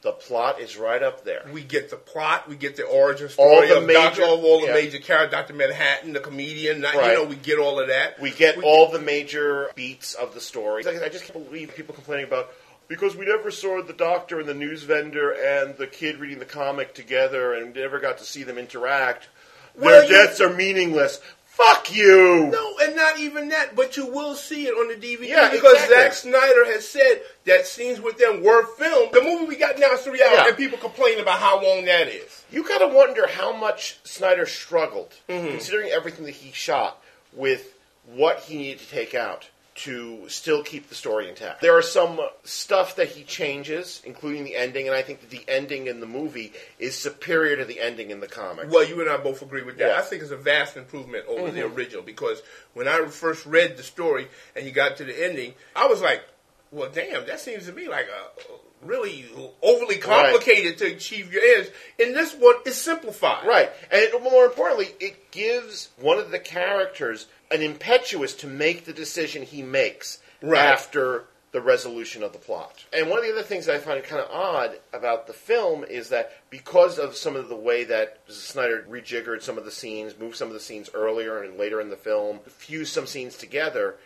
[0.02, 1.46] The plot is right up there.
[1.52, 4.44] We get the plot, we get the origin story all the of major- Doctor, of
[4.46, 4.74] all the yeah.
[4.74, 6.80] major characters, Doctor Manhattan, the comedian.
[6.82, 7.12] not- Right.
[7.12, 8.18] You know, we get all of that.
[8.20, 10.86] We get all the major beats of the story.
[10.88, 12.54] I just can't believe people complaining about
[12.88, 16.46] because we never saw the doctor and the news vendor and the kid reading the
[16.46, 19.28] comic together and never got to see them interact.
[19.76, 21.20] Well, Their you- deaths are meaningless.
[21.68, 22.48] Fuck you!
[22.52, 25.74] No, and not even that, but you will see it on the DVD Yeah, because
[25.74, 25.96] exactly.
[25.96, 29.12] Zack Snyder has said that scenes with them were filmed.
[29.14, 30.48] The movie we got now is three hours, Yeah.
[30.48, 32.44] and people complain about how long that is.
[32.52, 35.48] You gotta wonder how much Snyder struggled, Mm-hmm.
[35.50, 37.02] considering everything that he shot,
[37.34, 37.74] with
[38.06, 39.50] what he needed to take out
[39.84, 41.62] to still keep the story intact.
[41.62, 45.44] There are some stuff that he changes, including the ending, and I think that the
[45.48, 48.70] ending in the movie is superior to the ending in the comic.
[48.70, 49.88] Well, you and I both agree with that.
[49.88, 49.98] Yeah.
[49.98, 51.76] I think it's a vast improvement over the Mhm.
[51.76, 52.42] original because
[52.74, 56.24] when I first read the story and you got to the ending, I was like,
[56.72, 59.30] "Well, damn, that seems to me like a really
[59.62, 61.70] overly complicated to achieve your ends."
[62.00, 63.48] And this one, is simplified.
[63.48, 68.94] Right, and more importantly, it gives one of the characters an impetuous to make the
[68.94, 70.64] decision he makes Right.
[70.64, 72.86] after the resolution of the plot.
[72.94, 76.10] And one of the other things I find kind of odd about the film is
[76.10, 80.36] that because of some of the way that Snyder rejiggered some of the scenes, moved
[80.38, 83.98] some of the scenes earlier and later in the film, fused some scenes together,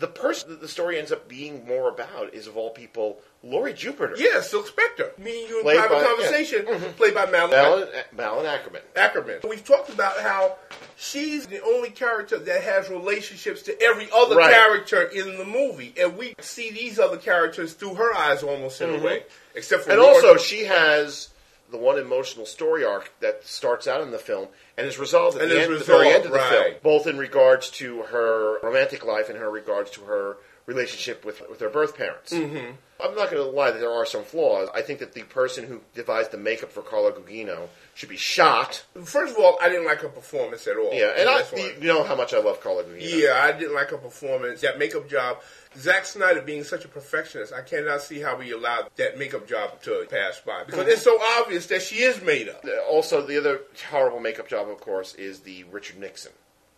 [0.00, 3.74] the person that the story ends up being more about is, of all people, Laurie
[3.74, 4.14] Jupiter.
[4.16, 5.12] Yeah, Silk Spectre.
[5.18, 6.74] Me and you in Played private by- conversation, yeah.
[6.74, 6.96] Mhm.
[6.96, 7.50] played by Madeline.
[7.50, 8.80] Malin, Malin Akerman.
[8.96, 9.48] Akerman.
[9.48, 10.56] We've talked about how
[10.96, 14.52] she's the only character that has relationships to every other Right.
[14.52, 18.90] character in the movie, and we see these other characters through her eyes almost in
[18.90, 19.00] Mhm.
[19.00, 19.24] a way,
[19.54, 21.28] except for And Laura- also, she has
[21.70, 25.42] the one emotional story arc that starts out in the film and is resolved at
[25.42, 29.04] And the, end, the very end of the film, both in regards to her romantic
[29.04, 30.36] life and her regards to her
[30.74, 32.32] relationship with with her birth parents.
[32.32, 32.74] Mhm.
[33.02, 34.68] I'm not going to lie that there are some flaws.
[34.74, 38.84] I think that the person who devised the makeup for Carla Gugino should be shot.
[39.04, 40.90] First of all, I didn't like her performance at all.
[40.92, 41.74] Yeah, and I, why.
[41.80, 42.98] you know how much I love Carla Gugino.
[43.00, 44.60] Yeah, I didn't like her performance.
[44.60, 45.40] That makeup job,
[45.78, 49.80] Zack Snyder being such a perfectionist, I cannot see how he allowed that makeup job
[49.82, 52.62] to pass by because it's so obvious that she is made up.
[52.90, 56.32] Also, the other horrible makeup job, of course, is the Richard Nixon.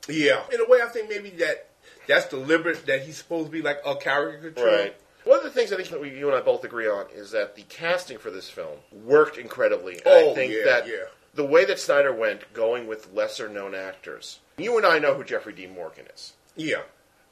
[0.08, 1.68] Yeah, in a way, I think maybe that
[2.06, 2.86] that's deliberate.
[2.86, 4.64] That he's supposed to be like a caricature.
[4.64, 4.96] Right.
[5.24, 7.30] One of the things I think that we, you and I both agree on is
[7.30, 9.94] that the casting for this film worked incredibly.
[9.94, 11.04] And Oh, I think yeah, that yeah.
[11.34, 14.40] the way that Snyder went, going with lesser known actors.
[14.58, 16.32] You and I know who Jeffrey Dean Morgan is.
[16.56, 16.82] Yeah.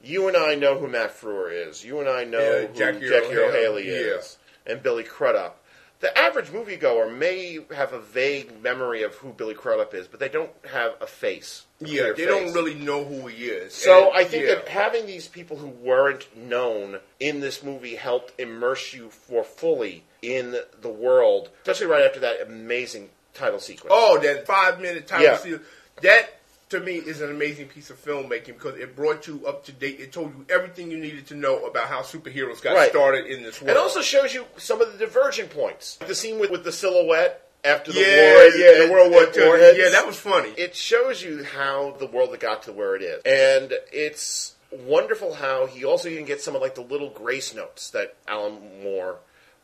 [0.03, 1.85] You and I know who Matt Frewer is.
[1.85, 4.39] You and I know Yeah, who Jackie Jackie, O'Haley Haley, is.
[4.67, 5.63] And Billy Crudup.
[6.01, 10.31] The average moviegoer may have a vague memory of who Billy Crudup is, but they
[10.31, 11.65] don't have a face.
[11.83, 12.27] a Yeah, they face.
[12.27, 13.75] don't really know who he is.
[13.75, 14.55] So And, I think yeah.
[14.55, 20.05] that having these people who weren't known in this movie helped immerse you more fully
[20.23, 23.93] in the world, especially right after that amazing title sequence.
[23.95, 25.37] Oh, that five minute title Yeah.
[25.37, 25.61] seal.
[26.01, 26.40] That
[26.71, 30.01] to me is an amazing piece of filmmaking because it brought you up to date.
[30.01, 32.91] It told you everything you needed to know about how superheroes got Right.
[32.91, 33.71] started in this world.
[33.71, 35.97] It also shows you some of the diverging points.
[36.07, 39.79] The scene with, with the silhouette after the Yeah, war, yeah, the World War II.
[39.79, 40.51] Yeah, that was funny.
[40.57, 45.67] It shows you how the world got to where it is, and it's wonderful how
[45.67, 49.19] he also even gets some of like the little grace notes that Alan Moore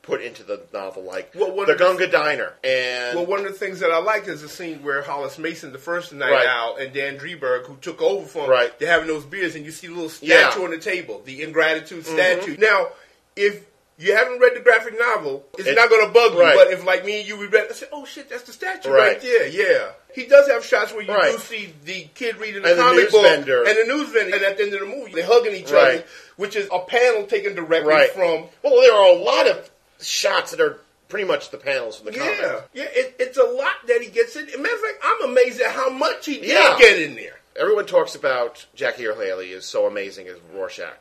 [0.06, 3.58] put into the novel, like Well, the the- Gunga Diner, and well, one of the
[3.58, 6.46] things that I like is the scene where Hollis Mason, the first night Right.
[6.46, 8.78] out, and Dan Dreiberg, who took over for him, Right.
[8.78, 10.28] they're having those beers, and you see a little statue
[10.60, 10.64] Yeah.
[10.64, 12.14] on the table, the ingratitude Mhm.
[12.14, 12.56] statue.
[12.56, 12.90] Now,
[13.34, 13.60] if
[13.98, 16.40] you haven't read the graphic novel, it's It- not going to bug you.
[16.40, 16.54] right.
[16.54, 18.90] But if, like me and you, we read, I said, "Oh shit, that's the statue
[18.90, 19.20] right, Right.
[19.22, 22.78] there." Yeah, he does have shots where you do see the kid reading the And
[22.78, 23.62] the comic news book vendor.
[23.64, 26.04] and the news vendor, and at the end of the movie, they're hugging each other,
[26.36, 29.70] which is a panel taken directly right from Well, there are a lot of
[30.00, 30.78] shots that are
[31.08, 32.64] pretty much the panels from the Yeah, comic.
[32.74, 34.46] yeah, it, it's a lot that he gets in.
[34.46, 36.76] Matter of fact, I'm amazed at how much he did Yeah.
[36.78, 37.38] get in there.
[37.58, 40.98] Everyone talks about Jackie Earle Haley is so amazing as Rorschach.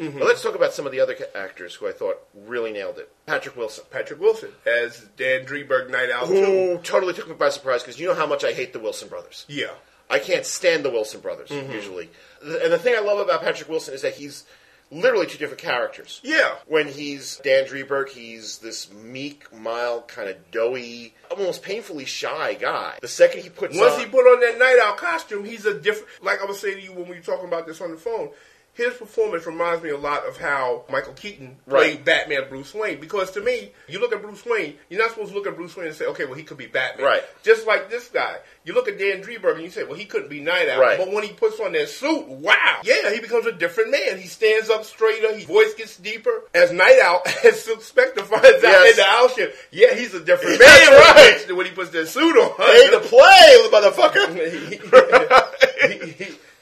[0.00, 0.18] Mhm.
[0.18, 3.10] But let's talk about some of the other actors who I thought really nailed it.
[3.26, 3.84] Patrick Wilson.
[3.90, 6.26] Patrick Wilson as Dan Dreiberg Nite Owl.
[6.26, 9.08] Who totally took me by surprise because you know how much I hate the Wilson
[9.08, 9.44] brothers.
[9.48, 9.72] Yeah,
[10.08, 11.72] I can't stand the Wilson brothers Mhm.
[11.74, 12.10] usually.
[12.42, 14.44] And the thing I love about Patrick Wilson is that he's
[14.92, 16.20] literally two different characters.
[16.22, 22.54] yeah, When he's Dan Dreiberg, he's this meek, mild, kind of doughy, almost painfully shy
[22.54, 22.98] guy.
[23.00, 25.78] The second he puts Once on, he put on that Nite Owl costume, he's a
[25.78, 26.08] different.
[26.22, 28.30] Like I was saying to you when we were talking about this on the phone,
[28.74, 32.04] his performance reminds me a lot of how Michael Keaton played Right.
[32.04, 33.00] Batman Bruce Wayne.
[33.00, 35.76] Because to me, you look at Bruce Wayne, you're not supposed to look at Bruce
[35.76, 37.04] Wayne and say, okay, well, he could be Batman.
[37.06, 37.22] Right.
[37.42, 38.38] Just like this guy.
[38.64, 40.80] You look at Dan Dreiberg and you say, well, he couldn't be Nite Owl.
[40.80, 40.96] Right.
[40.98, 42.80] But when he puts on that suit, wow.
[42.84, 44.18] Yeah, he becomes a different man.
[44.18, 46.44] He stands up straighter, his voice gets deeper.
[46.54, 48.90] As Nite Owl, as Silk Spectre finds out Yes.
[48.92, 51.56] in the owl ship, yeah, he's a different man That's when he right.
[51.56, 52.52] when he puts that suit on.
[52.56, 55.41] Hey, to play, motherfucker.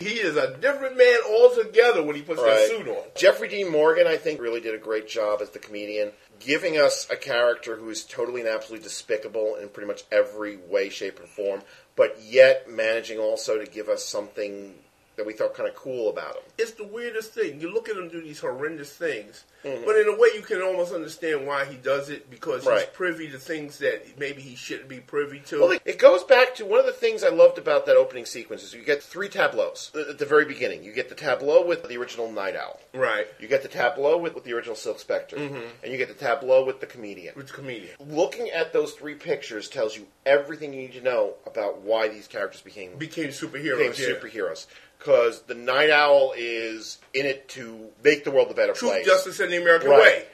[0.01, 3.05] he, is a different man altogether when he puts that suit on.
[3.15, 7.09] Jeffrey Dean Morgan, I think, really did a great job as the comedian, giving us
[7.11, 11.27] a character who is totally and absolutely despicable in pretty much every way, shape, or
[11.27, 11.63] form,
[11.97, 14.75] but yet managing also to give us something
[15.21, 16.43] that we thought kind of cool about him.
[16.57, 17.61] It's the weirdest thing.
[17.61, 19.85] You look at him do these horrendous things, Mhm.
[19.85, 23.29] but in a way you can almost understand why he does it because he's privy
[23.31, 25.61] to things that maybe he shouldn't be privy to.
[25.61, 28.63] Well, it- goes back to one of the things I loved about that opening sequence
[28.63, 30.83] is you get three tableaus at the very beginning.
[30.83, 32.81] You get the tableau with the original Nite Owl.
[32.95, 33.27] right.
[33.39, 35.37] You get the tableau with, with the original Silk Spectre.
[35.37, 35.63] Mhm.
[35.83, 37.35] And you get the tableau with the comedian.
[37.37, 37.95] With the comedian.
[38.01, 42.27] Looking at those three pictures tells you everything you need to know about why these
[42.27, 43.79] characters became Became superheroes.
[43.91, 44.15] became yeah.
[44.15, 44.67] superheroes.
[45.01, 49.07] Because the Nite Owl is in it to make the world a better Truth, place.
[49.07, 50.01] justice, and the American Right.
[50.01, 50.25] way.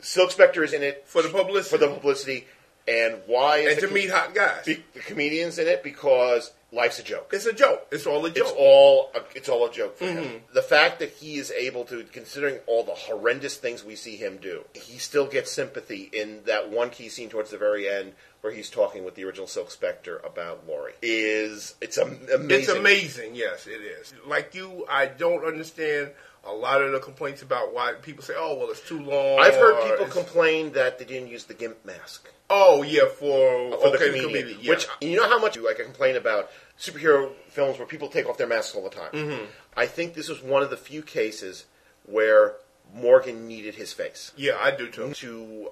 [0.00, 1.70] Silk Spectre is in it for the publicity.
[1.76, 2.46] For the publicity,
[2.86, 3.58] and why?
[3.58, 4.64] Is And to com- meet hot guys.
[4.66, 7.30] The, the comedians in it because life's a joke.
[7.32, 7.86] It's a joke.
[7.90, 8.36] It's all a joke.
[8.46, 10.22] It's all a, it's all a joke for Mhm.
[10.22, 10.42] him.
[10.52, 14.36] The fact that he is able to, considering all the horrendous things we see him
[14.36, 18.52] do, he still gets sympathy in that one key scene towards the very end where
[18.52, 20.94] he's talking with the original Silk Spectre about Laurie.
[21.02, 22.50] Is it's am- amazing.
[22.50, 23.34] It's amazing.
[23.34, 24.14] Yes, it is.
[24.26, 26.10] Like you, I don't understand
[26.44, 29.54] a lot of the complaints about why people say, "Oh, well, it's too long." I've
[29.54, 32.28] heard people it's- complain that they didn't use the gimp mask.
[32.52, 34.58] Oh yeah, for, for the okay, comedian.
[34.60, 34.70] yeah.
[34.70, 38.38] Which you know how much like I complain about superhero films where people take off
[38.38, 39.12] their masks all the time.
[39.12, 39.46] Mhm.
[39.76, 41.66] I think this was one of the few cases
[42.06, 42.54] where
[42.92, 44.32] Morgan needed his face.
[44.36, 45.12] Yeah, I do too.
[45.14, 45.70] To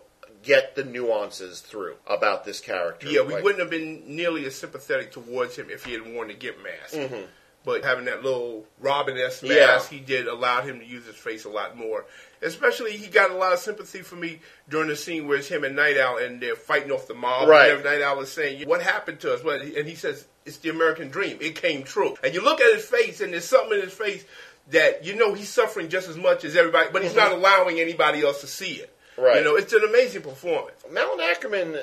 [0.49, 3.07] get the nuances through about this character.
[3.09, 6.29] Yeah, we Like- wouldn't have been nearly as sympathetic towards him if he had worn
[6.29, 6.95] the Gimp mask.
[6.95, 7.27] Mhm.
[7.65, 9.99] But having that little Robin S mask, Yeah.
[9.99, 12.07] he did allowed him to use his face a lot more.
[12.41, 14.41] Especially, he got a lot of sympathy for me
[14.71, 17.49] during the scene where it's him and Nite Owl and they're fighting off the mob.
[17.49, 17.73] Right.
[17.73, 21.11] And Nite Owl is saying, "What happened to us?" And he says, "It's the American
[21.11, 21.37] dream.
[21.43, 24.25] It came true." And you look at his face, and there's something in his face
[24.69, 27.17] that you know he's suffering just as much as everybody, but he's Mhm.
[27.17, 28.91] not allowing anybody else to see it.
[29.19, 29.39] Right.
[29.39, 30.85] You know, it's an amazing performance.
[30.91, 31.83] Malin Akerman.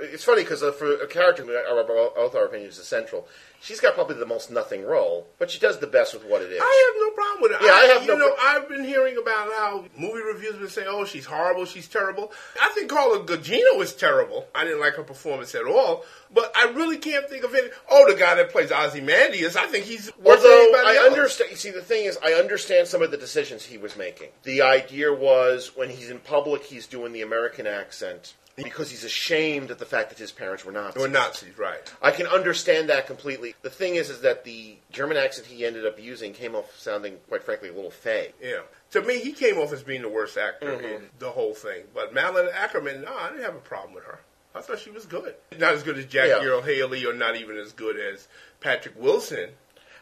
[0.00, 3.26] It's funny because uh, for a character, our- both our opinions is central.
[3.60, 6.52] She's got probably the most nothing role, but she does the best with what it
[6.52, 6.60] is.
[6.62, 7.58] I have no problem with it.
[7.66, 10.60] Yeah, I have you no know, pro- I've been hearing about how movie reviews have
[10.60, 14.46] been saying, "Oh, she's horrible, she's terrible." I think Carla Gugino is terrible.
[14.54, 17.68] I didn't like her performance at all, but I really can't think of any.
[17.90, 21.12] Oh, the guy that plays Ozymandias, I think he's worse than Although anybody I else.
[21.16, 24.28] understand, you see, the thing is, I understand some of the decisions he was making.
[24.44, 28.34] The idea was when he's in public, he's doing the American accent
[28.64, 31.00] because he's ashamed of the fact that his parents were Nazis.
[31.02, 31.78] Were Nazis, right?
[32.02, 33.54] I can understand that completely.
[33.62, 37.16] The thing is, is that the German accent he ended up using came off sounding,
[37.28, 38.34] quite frankly, a little fake.
[38.42, 38.60] Yeah.
[38.92, 40.82] To me, he came off as being the worst actor Mhm.
[40.96, 41.84] in the whole thing.
[41.94, 44.20] But Madeline Akerman, no, I didn't have a problem with her.
[44.54, 45.34] I thought she was good.
[45.58, 46.42] Not as good as Jackie Yeah.
[46.42, 48.28] Earl Haley, or not even as good as
[48.60, 49.50] Patrick Wilson.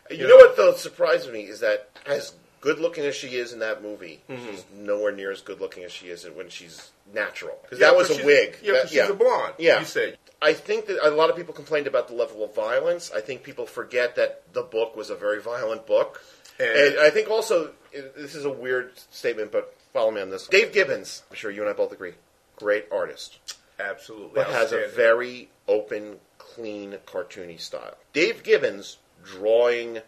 [0.09, 2.33] You, know, what though surprised me is that as
[2.67, 4.51] good looking as she is in that movie, Mhm.
[4.51, 7.57] she's nowhere near as good looking as she is when she's natural.
[7.63, 8.57] Because Yeah, that was a wig.
[8.61, 10.19] yeah, That- 'cause she's a blonde, Yeah, you said.
[10.43, 13.13] I think that a lot of people complained about the level of violence.
[13.13, 16.21] I think people forget that the book was a very violent book,
[16.59, 20.49] And- and, I think also this is a weird statement, but follow me on this.
[20.49, 22.15] Dave Gibbons, I'm sure you and I both agree,
[22.57, 23.39] great artist
[23.79, 24.31] Absolutely.
[24.35, 27.97] but has a very open, clean, cartoony style.
[28.13, 30.03] Dave Gibbons drawing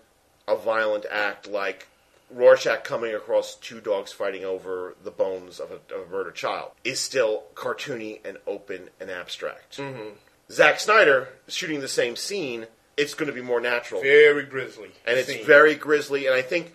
[0.48, 1.86] a violent act like
[2.30, 6.72] Rorschach coming across two dogs fighting over the bones of a, of a murdered child
[6.84, 9.78] is still cartoony and open and abstract.
[9.78, 10.12] Mhm.
[10.50, 12.66] Zack Snyder shooting the same scene,
[12.96, 14.00] it's going to be more natural.
[14.02, 14.90] Very grisly.
[15.06, 15.44] and it's scene.
[15.44, 16.26] very grisly.
[16.26, 16.72] And I think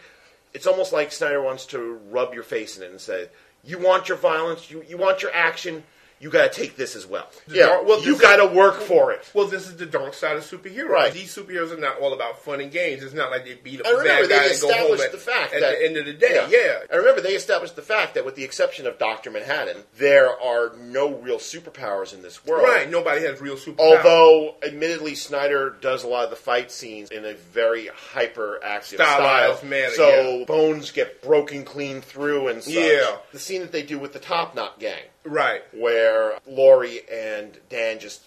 [0.53, 1.79] it's almost like Snyder wants to
[2.09, 3.29] rub your face in it and say,
[3.63, 5.83] "You want your violence, you you want your action,
[6.23, 7.27] you got to take this as well.
[7.47, 10.13] The yeah, dark- well, you got to work for it." Well, this is the dark
[10.13, 10.87] side of superheroes.
[10.87, 11.13] Right.
[11.13, 13.03] These superheroes are not all about fun and games.
[13.03, 15.03] It's not like they beat up I a bad they guy and go home established
[15.03, 16.47] at, the fact at that the end of the day.
[16.49, 16.79] Yeah.
[16.91, 20.73] I remember they established the fact that, with the exception of Doctor Manhattan, there are
[20.77, 22.63] no real superpowers in this world.
[22.63, 22.89] Right.
[22.89, 23.97] Nobody has real superpowers.
[23.97, 29.57] Although, admittedly, Snyder does a lot of the fight scenes in a very hyperactive Stylized
[29.57, 29.69] style.
[29.69, 30.45] manner, so yeah.
[30.45, 32.73] bones get broken clean through and such.
[32.73, 33.17] Yeah.
[33.31, 35.61] The scene that they do with the Top Knot gang, Right.
[35.73, 38.21] where Laurie and Dan just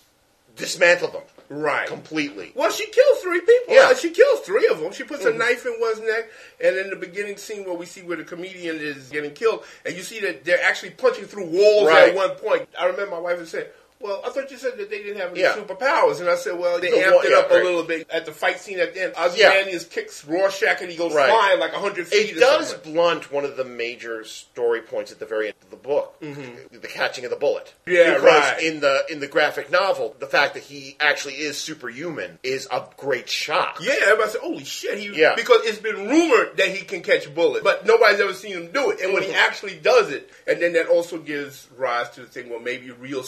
[0.57, 1.23] dismantle them.
[1.49, 1.87] Right.
[1.87, 2.51] completely.
[2.57, 3.75] Well, she kills three people.
[3.75, 3.95] Yeah.
[3.95, 4.93] She kills three of them.
[4.93, 5.35] She puts Mhm.
[5.37, 6.29] a knife in one's neck,
[6.61, 9.95] and in the beginning scene where we see where the comedian is getting killed, and
[9.95, 12.09] you see that they're actually punching through walls Right.
[12.09, 12.69] at one point.
[12.77, 13.67] I remember my wife was saying.
[14.01, 15.55] Well, I thought you said that they didn't have any Yeah.
[15.55, 18.27] superpowers, and I said, well, they The amped it yeah, up a little bit at
[18.27, 19.15] the fight scene at the end.
[19.17, 19.25] Yeah.
[19.25, 21.31] Ozymandias kicks Rorschach, and he goes Right.
[21.31, 22.37] flying like hundred feet.
[22.37, 22.93] It does something.
[22.93, 26.89] blunt one of the major story points at the very end of the book, the
[26.89, 27.73] catching of the bullet.
[27.87, 27.93] Mm-hmm.
[27.93, 28.63] Yeah, because right.
[28.63, 32.85] in the in the graphic novel, the fact that he actually is superhuman is a
[32.97, 33.79] great shock.
[33.81, 35.35] Yeah, everybody said, "Holy shit!" He Yeah.
[35.37, 38.91] because it's been rumored that he can catch bullets, but nobody's ever seen him do
[38.91, 39.01] it.
[39.01, 39.37] And when he Mhm.
[39.37, 43.23] actually does it, and then that also gives rise to the thing, well, maybe real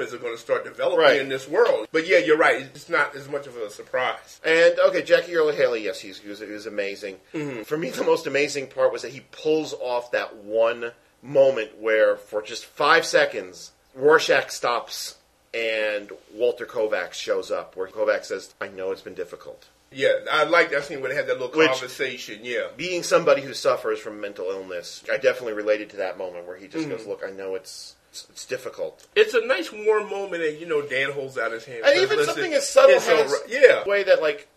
[0.00, 1.20] superhumans are going to start developing Right.
[1.20, 1.88] in this world.
[1.92, 4.40] But yeah, you're right; it's not as much of a surprise.
[4.44, 7.20] And okay, Jackie Earle Haley, yes, he's, he was, he was amazing.
[7.34, 7.66] Mhm.
[7.66, 10.92] For me, the most amazing part was that he pulls off that one
[11.22, 15.16] moment where, for just five seconds, Rorschach stops
[15.52, 17.76] and Walter Kovacs shows up.
[17.76, 21.16] Where Kovacs says, "I know it's been difficult." Yeah, I like that scene where they
[21.16, 22.38] had that little Which- conversation.
[22.44, 26.56] Yeah, Being somebody who suffers from mental illness, I definitely related to that moment where
[26.56, 26.90] he just Mhm.
[26.96, 30.66] goes, "Look, I know it's it's, it's difficult." it's a nice warm moment, and you
[30.66, 31.82] know, Dan holds out his hand.
[31.84, 34.48] And even "Listen, something as subtle as all right." yeah, the way that like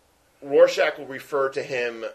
[0.41, 2.05] Rorschach will refer to him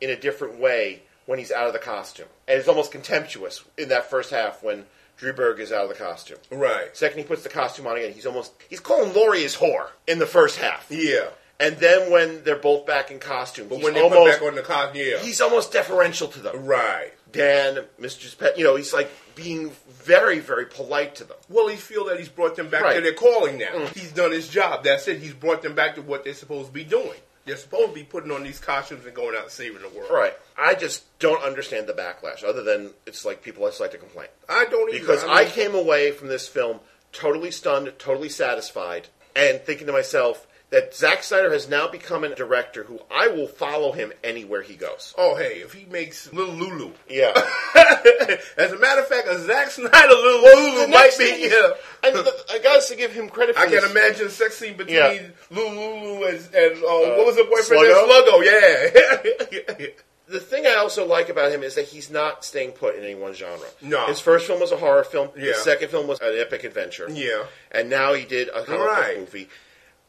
[0.00, 3.88] in a different way when he's out of the costume, and it's almost contemptuous in
[3.88, 4.84] that first half when
[5.20, 6.38] Dreiberg is out of the costume.
[6.50, 6.94] right.
[6.96, 8.12] Second, he puts the costume on again.
[8.12, 11.28] He's almost he's calling Laurie his whore in the first half, Yeah,
[11.60, 14.54] and then when they're both back in costume, but when they almost put back on
[14.56, 16.64] the costume, yeah, he's almost deferential to them.
[16.66, 17.12] right.
[17.34, 18.38] Dan, Mr.
[18.38, 21.36] Pet, you know, he's like being very, very polite to them.
[21.48, 23.72] Well, he feel that he's brought them back to their calling now.
[23.72, 23.88] Mm.
[23.94, 24.84] He's done his job.
[24.84, 25.20] That's it.
[25.20, 27.18] He's brought them back to what they're supposed to be doing.
[27.44, 30.10] They're supposed to be putting on these costumes and going out and saving the world.
[30.10, 30.32] Right.
[30.56, 34.28] I just don't understand the backlash, other than it's like people just like to complain.
[34.48, 35.00] I don't either.
[35.00, 36.80] Because I I came away from this film
[37.12, 42.34] totally stunned, totally satisfied, and thinking to myself that Zack Snyder has now become a
[42.34, 45.14] director who I will follow him anywhere he goes.
[45.16, 46.90] Oh, hey, if he makes Little Lulu.
[47.08, 47.32] Yeah.
[48.58, 52.10] As a matter of fact, a Zack Snyder Little Lulu might be, is- yeah.
[52.10, 53.90] the, I got to give him credit for I can this.
[53.90, 55.22] imagine a sex scene between Yeah.
[55.50, 57.84] Lulu and, and uh, what was the boyfriend?
[57.84, 58.08] Sluggo?
[58.08, 59.86] Sluggo, yeah.
[60.26, 63.14] The thing I also like about him is that he's not staying put in any
[63.14, 63.68] one genre.
[63.82, 64.06] No.
[64.06, 65.28] His first film was a horror film.
[65.36, 65.48] Yeah.
[65.48, 67.06] His second film was an epic adventure.
[67.12, 67.44] Yeah.
[67.70, 69.06] And now he did a comic Right.
[69.18, 69.48] book movie.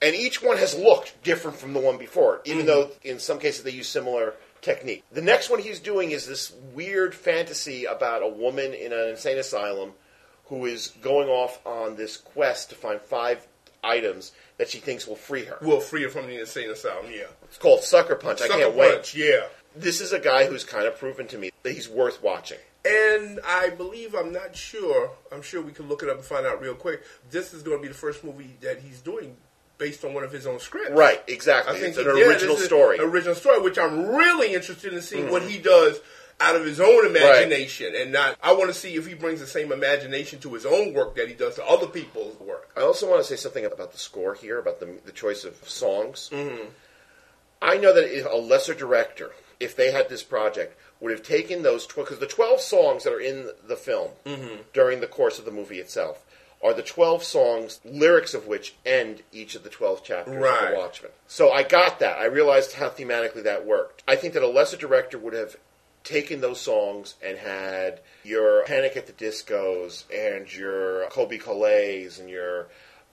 [0.06, 2.68] And each one has looked different from the one before, even Mhm.
[2.68, 5.04] though in some cases they use similar technique.
[5.12, 9.38] The next one he's doing is this weird fantasy about a woman in an insane
[9.40, 9.94] asylum
[10.46, 13.48] who is going off on this quest to find five
[13.84, 15.58] items that she thinks will free her.
[15.62, 17.24] Will free her from the insane asylum, yeah.
[17.46, 18.42] It's called Sucker Punch.
[18.42, 18.92] I can't wait.
[18.94, 19.48] Punch, yeah.
[19.76, 22.60] This is a guy who's kind of proven to me that he's worth watching.
[22.86, 26.46] And I believe, I'm not sure, I'm sure we can look it up and find
[26.46, 27.02] out real quick.
[27.32, 29.36] This is going to be the first movie that he's doing
[29.78, 30.92] based on one of his own scripts.
[30.92, 31.78] Right, exactly.
[31.80, 32.28] It's an did.
[32.28, 32.98] original story.
[32.98, 35.50] an Original story, which I'm really interested in seeing what Mhm.
[35.50, 36.00] he does
[36.40, 38.38] out of his own imagination, and not.
[38.44, 41.28] I want to see if he brings the same imagination to his own work that
[41.30, 42.70] he does to other people's work.
[42.76, 45.56] I also want to say something about the score here, about the, the choice of
[45.68, 46.30] songs.
[46.34, 46.66] Mm-hmm.
[47.62, 51.62] I know that if a lesser director, if they had this project, would have taken
[51.64, 54.60] those because the twelve songs that are in the film Mhm.
[54.74, 56.25] during the course of the movie itself
[56.64, 60.76] are the twelve songs, lyrics of which end each of the twelve chapters of The
[60.76, 61.12] Watchmen.
[61.28, 62.18] So I got that.
[62.18, 64.04] I realized how thematically that worked.
[64.08, 65.56] I think that a lesser director would have
[66.04, 72.30] taken those songs and had your Panic at the Discos and your Colbie Caillats and
[72.30, 72.68] your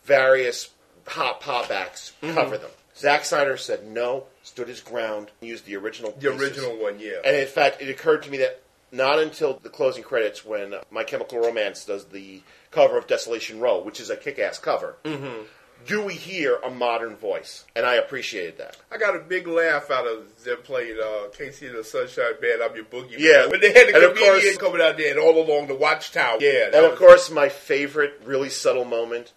[0.04, 0.70] various
[1.06, 2.34] hot pop acts Mhm.
[2.34, 2.70] cover them.
[2.96, 6.12] Zack Snyder said no, stood his ground, used the original.
[6.12, 6.40] The pieces.
[6.42, 7.16] original one, yeah.
[7.24, 8.61] And in fact, it occurred to me that
[8.92, 13.80] not until the closing credits, when My Chemical Romance does the cover of Desolation Row,
[13.80, 15.46] which is a kick-ass cover, Mhm.
[15.86, 18.76] do we hear a modern voice, and I appreciated that.
[18.90, 22.62] I got a big laugh out of them playing uh, KC and the Sunshine Band,
[22.62, 23.14] I'm Your Boogie.
[23.18, 23.46] Yeah.
[23.46, 25.74] When they had the And of comedian course- coming out there and all along the
[25.74, 26.36] watchtower.
[26.40, 26.66] Yeah.
[26.66, 29.32] And of course, my favorite, really subtle moment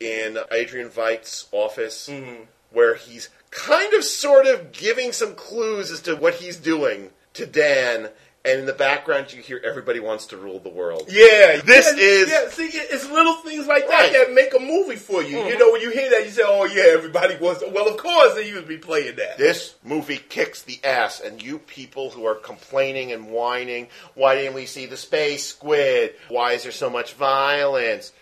[0.00, 2.42] in Adrian Veidt's office, Mm-hmm.
[2.70, 7.46] where he's kind of, sort of giving some clues as to what he's doing to
[7.46, 8.10] Dan,
[8.46, 12.02] and in the background you hear "Everybody wants to rule the world." Yeah, This yeah,
[12.02, 12.48] is- yeah.
[12.50, 14.12] See, it's little things like that Right.
[14.12, 15.38] that make a movie for you.
[15.38, 15.58] You Mhm.
[15.58, 17.68] know, when you hear that, you say, "Oh yeah, everybody wants." To.
[17.68, 19.38] Well, of course they used to be playing that.
[19.38, 24.54] This movie kicks the ass, and you people who are complaining and whining, why didn't
[24.54, 26.14] we see the space squid?
[26.28, 28.12] Why is there so much violence?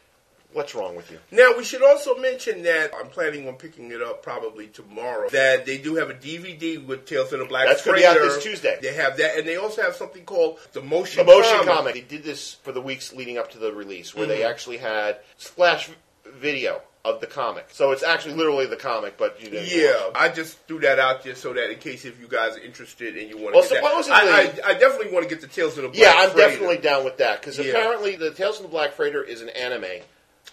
[0.55, 1.19] What's wrong with you?
[1.33, 5.29] Now we should also mention that I'm planning on picking it up probably tomorrow.
[5.31, 8.15] That they do have a DVD with Tales of the Black That's gonna be out
[8.15, 8.79] this Tuesday.
[8.81, 11.67] They have that, and they also have something called the Motion The motion Comic.
[11.75, 11.95] comic.
[11.95, 14.51] They did this for the weeks leading up to the release, where they Mhm.
[14.51, 15.91] actually had splash
[16.25, 17.67] video of the comic.
[17.73, 19.69] So it's actually literally the comic, but you didn't.
[19.69, 22.61] Yeah, I just threw that out there so that in case if you guys are
[22.61, 25.49] interested and you want to Well, supposedly- I, I, I definitely want to get the
[25.49, 26.51] Tales of the Black Yeah, I'm Freighter.
[26.53, 27.73] definitely down with that because Yeah.
[27.73, 29.85] apparently the Tales from the Black Freighter is an anime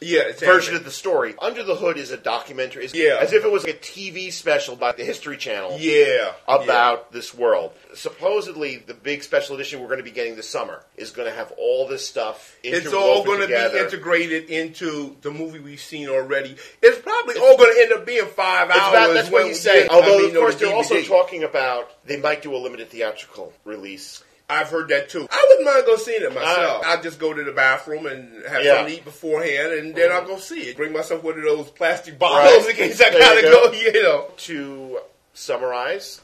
[0.02, 1.36] yeah it's version of the story.
[1.39, 2.86] Under the Hood is a documentary.
[2.86, 3.18] It's Yeah.
[3.22, 5.78] as if it was a TV special by the History Channel.
[5.80, 7.72] yeah About this world.
[7.93, 11.36] Supposedly, the big special edition we're going to be getting this summer is going to
[11.36, 12.56] have all this stuff.
[12.64, 16.56] It's all going to be integrated into the movie we've seen already.
[16.82, 18.89] It's probably all going to end up being five hours.
[18.89, 19.89] about, that's what he's saying.
[19.89, 22.89] Although, I mean, of course, the they're also talking about they might do a limited
[22.89, 24.24] theatrical release.
[24.52, 25.28] I've heard that too.
[25.32, 26.84] I wouldn't mind go seeing it myself.
[26.84, 28.76] Uh, I'll just go to the bathroom and have Yeah.
[28.78, 30.78] something to eat beforehand, and then I'll go see it.
[30.78, 32.20] Bring myself one of those plastic Right.
[32.20, 33.68] bottles in case I There gotta you go.
[33.72, 33.72] go.
[33.78, 34.32] You know.
[34.38, 34.99] To
[35.34, 36.22] summarize,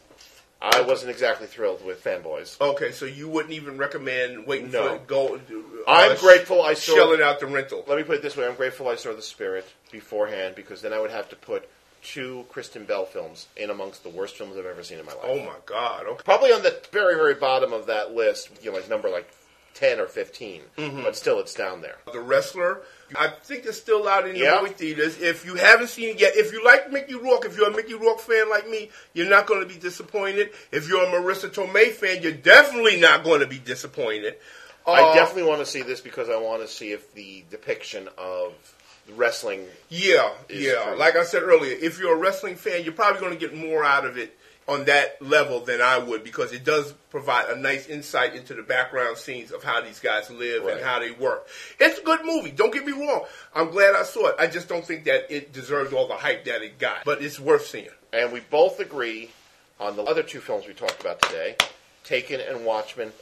[0.62, 2.60] I wasn't exactly thrilled with Fanboys.
[2.60, 4.90] Okay, so you wouldn't even recommend waiting No.
[4.90, 5.36] for it go.
[5.36, 7.84] Uh, I'm grateful I saw- shelling out the rental.
[7.88, 10.94] Let me put it this way: I'm grateful I saw The Spirit beforehand because then
[10.94, 11.68] I would have to put
[12.04, 15.22] two Kristen Bell films in amongst the worst films I've ever seen in my life.
[15.26, 16.06] Oh my God!
[16.08, 16.22] Okay.
[16.24, 19.30] Probably on the very, very bottom of that list, you know, like number like
[19.74, 21.04] ten or 15 Mm-hmm.
[21.04, 21.98] but still, it's down there.
[22.12, 22.82] The Wrestler.
[23.16, 24.60] I think it's still out in the Yeah.
[24.62, 25.22] movie theaters.
[25.22, 27.94] If you haven't seen it yet, if you like Mickey Rourke, if you're a Mickey
[27.94, 30.50] Rourke fan like me, you're not going to be disappointed.
[30.72, 34.36] If you're a Marisa Tomei fan, you're definitely not going to be disappointed.
[34.88, 38.10] I Uh, definitely want to see this because I want to see if the depiction
[38.18, 38.54] of
[39.16, 39.66] wrestling.
[39.90, 40.84] Yeah, yeah.
[40.84, 40.98] true.
[40.98, 43.84] Like I said earlier, if you're a wrestling fan, you're probably going to get more
[43.84, 44.38] out of it
[44.68, 48.64] on that level than I would because it does provide a nice insight into the
[48.64, 50.76] background scenes of how these guys live Right.
[50.76, 51.48] and how they work.
[51.80, 52.52] It's a good movie.
[52.52, 53.24] Don't get me wrong.
[53.56, 54.36] I'm glad I saw it.
[54.38, 57.40] I just don't think that it deserves all the hype that it got, but it's
[57.40, 57.88] worth seeing.
[58.12, 59.32] And we both agree
[59.80, 61.56] on the other two films we talked about today
[62.04, 63.14] Taken and Watchmen.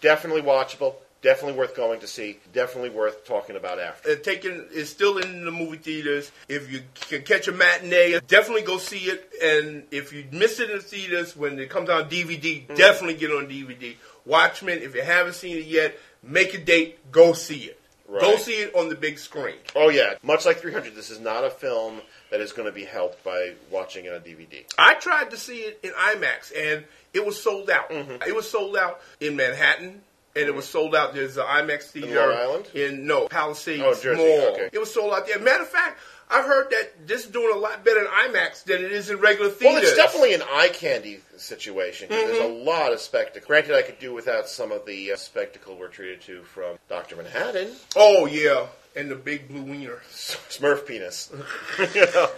[0.00, 0.94] Definitely watchable,
[1.24, 4.10] definitely worth going to see, definitely worth talking about after.
[4.12, 6.30] Uh, Taken is still in the movie theaters.
[6.48, 9.32] If you can catch a matinee, definitely go see it.
[9.42, 12.74] And if you miss it in the theaters when it comes out on DVD, Mm-hmm.
[12.74, 13.96] definitely get on DVD.
[14.26, 17.80] Watchmen, if you haven't seen it yet, make a date, go see it.
[18.06, 18.20] Right.
[18.20, 19.56] Go see it on the big screen.
[19.74, 20.14] Oh, yeah.
[20.22, 22.00] Much like 300, this is not a film
[22.30, 24.62] that is going to be helped by watching it on DVD.
[24.78, 27.88] I tried to see it in IMAX, and it was sold out.
[27.90, 28.22] Mm-hmm.
[28.28, 30.02] It was sold out in Manhattan,
[30.36, 31.14] and it was sold out.
[31.14, 32.66] There's an IMAX theater Long Island?
[32.74, 34.52] in no Palisades Oh, Jersey, Mall.
[34.54, 34.68] okay.
[34.72, 35.38] It was sold out there.
[35.38, 35.98] Matter of fact,
[36.30, 39.18] I've heard that this is doing a lot better in IMAX than it is in
[39.18, 39.74] regular theaters.
[39.74, 42.08] Well, it's definitely an eye candy situation.
[42.08, 42.66] 'cause There's a Mm-hmm.
[42.66, 43.46] lot of spectacle.
[43.46, 47.16] Granted, I could do without some of the uh, spectacle we're treated to from Dr.
[47.16, 47.72] Manhattan.
[47.94, 48.66] Oh yeah,
[48.96, 50.00] and the big blue wiener.
[50.12, 51.30] Smurf penis.
[51.94, 52.30] you know?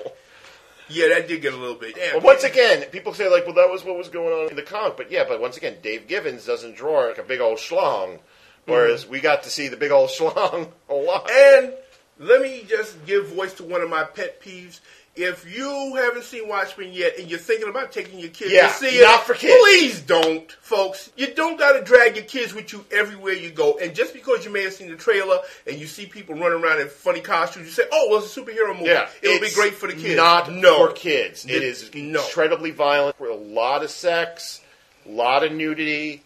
[0.88, 1.96] Yeah, that did get a little bit.
[1.96, 2.14] Damn.
[2.14, 4.62] But once again, people say like, "Well, that was what was going on in the
[4.62, 8.20] comic." But yeah, but once again, Dave Gibbons doesn't draw like a big old schlong,
[8.66, 9.12] whereas mm-hmm.
[9.12, 11.30] we got to see the big old schlong a lot.
[11.30, 11.72] And
[12.18, 14.80] let me just give voice to one of my pet peeves.
[15.16, 18.74] If you haven't seen Watchmen yet and you're thinking about taking your kids Yeah, to
[18.74, 19.56] see it, not for kids.
[19.62, 21.10] please don't, folks.
[21.16, 23.78] You don't got to drag your kids with you everywhere you go.
[23.80, 26.82] And just because you may have seen the trailer and you see people running around
[26.82, 28.90] in funny costumes, you say, "Oh, well, it's a superhero movie.
[28.90, 30.86] Yeah, It'll be great for the kids." Not no.
[30.88, 31.46] for kids.
[31.46, 32.22] It It- is no.
[32.22, 33.18] incredibly violent.
[33.18, 34.60] with A lot of sex,
[35.06, 36.22] a lot of nudity.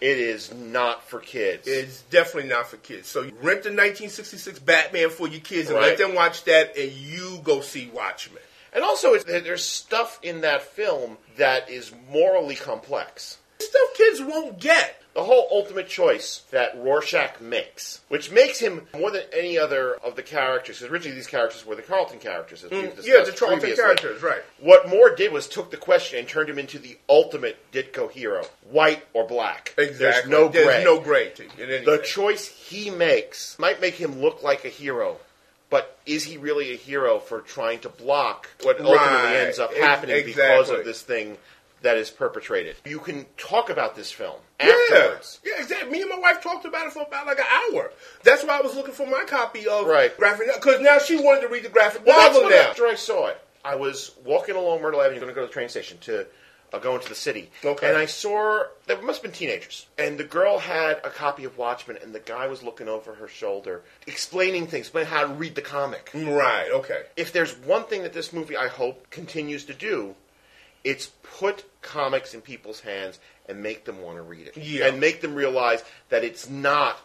[0.00, 1.66] It is not for kids.
[1.66, 3.08] It's definitely not for kids.
[3.08, 5.88] So rent the 1966 Batman for your kids and Right.
[5.88, 8.42] let them watch that, and you go see Watchmen.
[8.72, 13.38] And also, it's, there's stuff in that film that is morally complex.
[13.60, 14.94] Stuff kids won't get.
[15.14, 20.14] The whole ultimate choice that Rorschach makes, which makes him more than any other of
[20.14, 23.58] the characters, because originally these characters were the Charlton characters, as Mm, Yeah, the Charlton
[23.58, 23.82] previously.
[23.82, 24.42] characters, right.
[24.60, 28.44] What Moore did was took the question and turned him into the ultimate Ditko hero,
[28.70, 29.74] white or black.
[29.76, 29.98] Exactly.
[29.98, 30.62] There's no gray.
[30.62, 31.30] There's no gray.
[31.84, 35.16] The choice he makes might make him look like a hero,
[35.68, 39.34] but is he really a hero for trying to block what ultimately Right.
[39.34, 41.38] ends up happening because of this thing
[41.82, 42.76] that is perpetrated?
[42.84, 45.40] You can talk about this film Yeah, afterwards.
[45.44, 45.90] yeah, exactly.
[45.90, 47.92] Me and my wife talked about it for about like an hour.
[48.24, 50.16] That's why I was looking for my copy of Right.
[50.16, 52.56] graphic because now she wanted to read the graphic Well, novel now.
[52.70, 55.52] after I saw it, I was walking along Myrtle Avenue, going to go to the
[55.52, 56.26] train station to
[56.70, 57.88] uh, go into the city, Okay.
[57.88, 61.56] and I saw there must have been teenagers, and the girl had a copy of
[61.56, 65.54] Watchmen, and the guy was looking over her shoulder, explaining things, explaining how to read
[65.54, 66.10] the comic.
[66.12, 66.68] Right.
[66.70, 67.04] Okay.
[67.16, 70.14] If there's one thing that this movie I hope continues to do,
[70.88, 73.18] it's put comics in people's hands
[73.48, 74.86] and make them want to read it, Yeah.
[74.86, 76.96] and make them realize that it's not.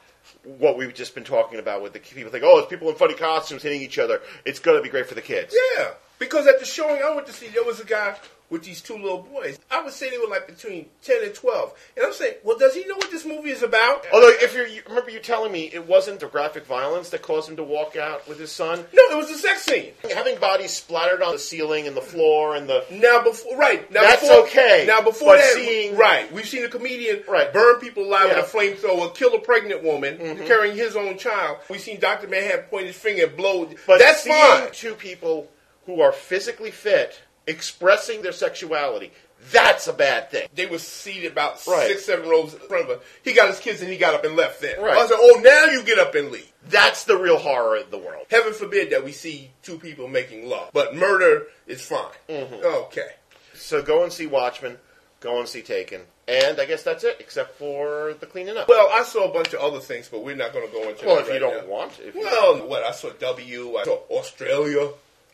[0.45, 3.13] What we've just been talking about with the people think, oh, it's people in funny
[3.13, 4.21] costumes hitting each other.
[4.45, 5.53] It's going to be great for the kids.
[5.77, 5.91] Yeah.
[6.17, 8.15] Because at the showing I went to see, there was a guy
[8.49, 9.57] with these two little boys.
[9.71, 11.73] I would say they were like between 10 and 12.
[11.97, 14.05] And I'm saying, well, does he know what this movie is about?
[14.13, 17.49] Although, if you're, you remember you telling me it wasn't the graphic violence that caused
[17.49, 18.85] him to walk out with his son.
[18.93, 19.93] No, it was the sex scene.
[20.13, 23.89] Having bodies splattered on the ceiling and the floor and the Now before, right?
[23.91, 26.31] Now That's before, okay, Now before that, seeing- right?
[26.31, 27.51] We've seen a comedian Right.
[27.51, 28.41] burn people alive Yeah.
[28.41, 30.45] with a flamethrower, kill a pregnant woman Mhm.
[30.45, 31.57] carrying his own child.
[31.69, 33.67] We've seen Doctor Manhattan point his finger and blow.
[33.87, 34.69] But That's fine.
[34.71, 35.49] two people
[35.85, 39.11] who are physically fit expressing their sexuality,
[39.51, 40.47] that's a bad thing.
[40.55, 41.87] They were seated about Right.
[41.87, 43.03] six, seven rows in front of us.
[43.23, 44.61] He got his kids and he got up and left.
[44.61, 44.97] Then Right.
[44.97, 47.97] I said, "Oh, now you get up and leave." That's the real horror of the
[47.97, 48.25] world.
[48.29, 52.05] Heaven forbid that we see two people making love, but murder is fine.
[52.29, 52.63] Mhm.
[52.63, 53.09] Okay.
[53.53, 54.79] So go and see Watchmen,
[55.19, 58.69] go and see Taken, and I guess that's it, except for the cleaning up.
[58.69, 61.05] Well, I saw a bunch of other things, but we're not going to go into.
[61.05, 61.65] Well, that if you don't now.
[61.65, 64.89] want, if you- well, what I saw W, I saw Australia.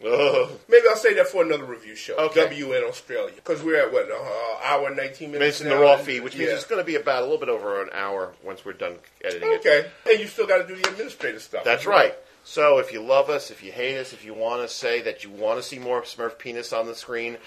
[0.06, 0.50] Ugh.
[0.70, 2.16] Maybe I'll say that for another review show.
[2.16, 2.44] Okay.
[2.44, 5.60] W in Australia because we're at what uh, hour and nineteen minutes.
[5.60, 6.56] Mention the raw feed, which means yeah.
[6.56, 9.52] it's going to be about a little bit over an hour once we're done editing
[9.52, 9.60] it.
[9.60, 9.90] okay.
[10.10, 11.66] And you still got to do the administrative stuff.
[11.66, 12.14] That's right.
[12.46, 15.24] So if you love us, if you hate us, if you want to say that
[15.24, 17.38] you want to see more Smurf penis on the screen,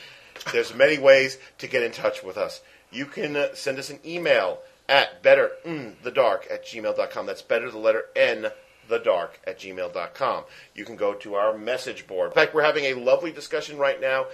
[0.53, 2.61] there's many ways to get in touch with us.
[2.91, 7.27] You can uh, send us an email at better mm, the dark at gmail.com.
[7.27, 8.51] That's better the letter N
[8.89, 10.45] the dark at gmail.com.
[10.75, 12.31] You can go to our message board.
[12.31, 14.27] In fact, we're having a lovely discussion right now,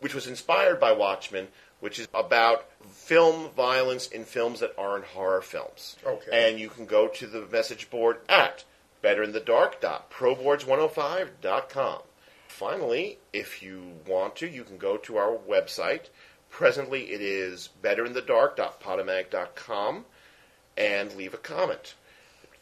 [0.00, 1.48] which was inspired by Watchmen,
[1.80, 5.96] which is about film violence in films that aren't horror films.
[6.06, 6.48] Okay.
[6.48, 8.64] And you can go to the message board at
[9.02, 11.98] betterinthedark.proboards105.com.
[12.46, 16.02] Finally, if you want to, you can go to our website.
[16.50, 20.04] Presently, it is betterinthedark.podomatic.com
[20.76, 21.94] and leave a comment.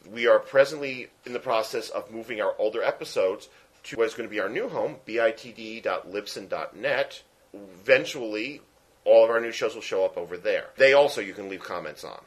[0.09, 3.49] We are presently in the process of moving our older episodes
[3.83, 7.23] to what is going to be our new home, bitd.libsyn.net.
[7.53, 8.61] Eventually,
[9.05, 10.67] all of our new shows will show up over there.
[10.77, 12.19] They also you can leave comments on.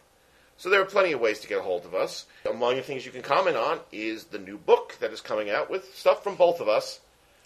[0.56, 2.26] So there are plenty of ways to get a hold of us.
[2.48, 5.68] Among the things you can comment on is the new book that is coming out
[5.70, 7.00] with stuff from both of us,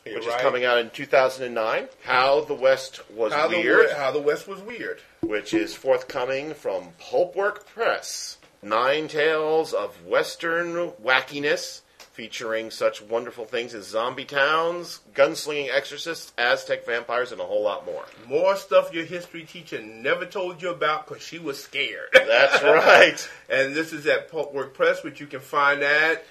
[0.05, 0.37] You're which right.
[0.37, 1.89] is coming out in 2009.
[2.05, 5.01] How the West was how weird The, how the West was weird.
[5.23, 8.38] which is forthcoming from Pulpwork Press.
[8.63, 11.81] Nine tales of Western wackiness,
[12.13, 17.87] featuring such wonderful things as zombie towns, gunslinging exorcists, Aztec vampires, and a whole lot
[17.87, 18.05] more.
[18.27, 22.09] More stuff your history teacher never told you about because she was scared.
[22.13, 23.29] That's right.
[23.49, 26.25] and this is at Pulpwork Press, which you can find at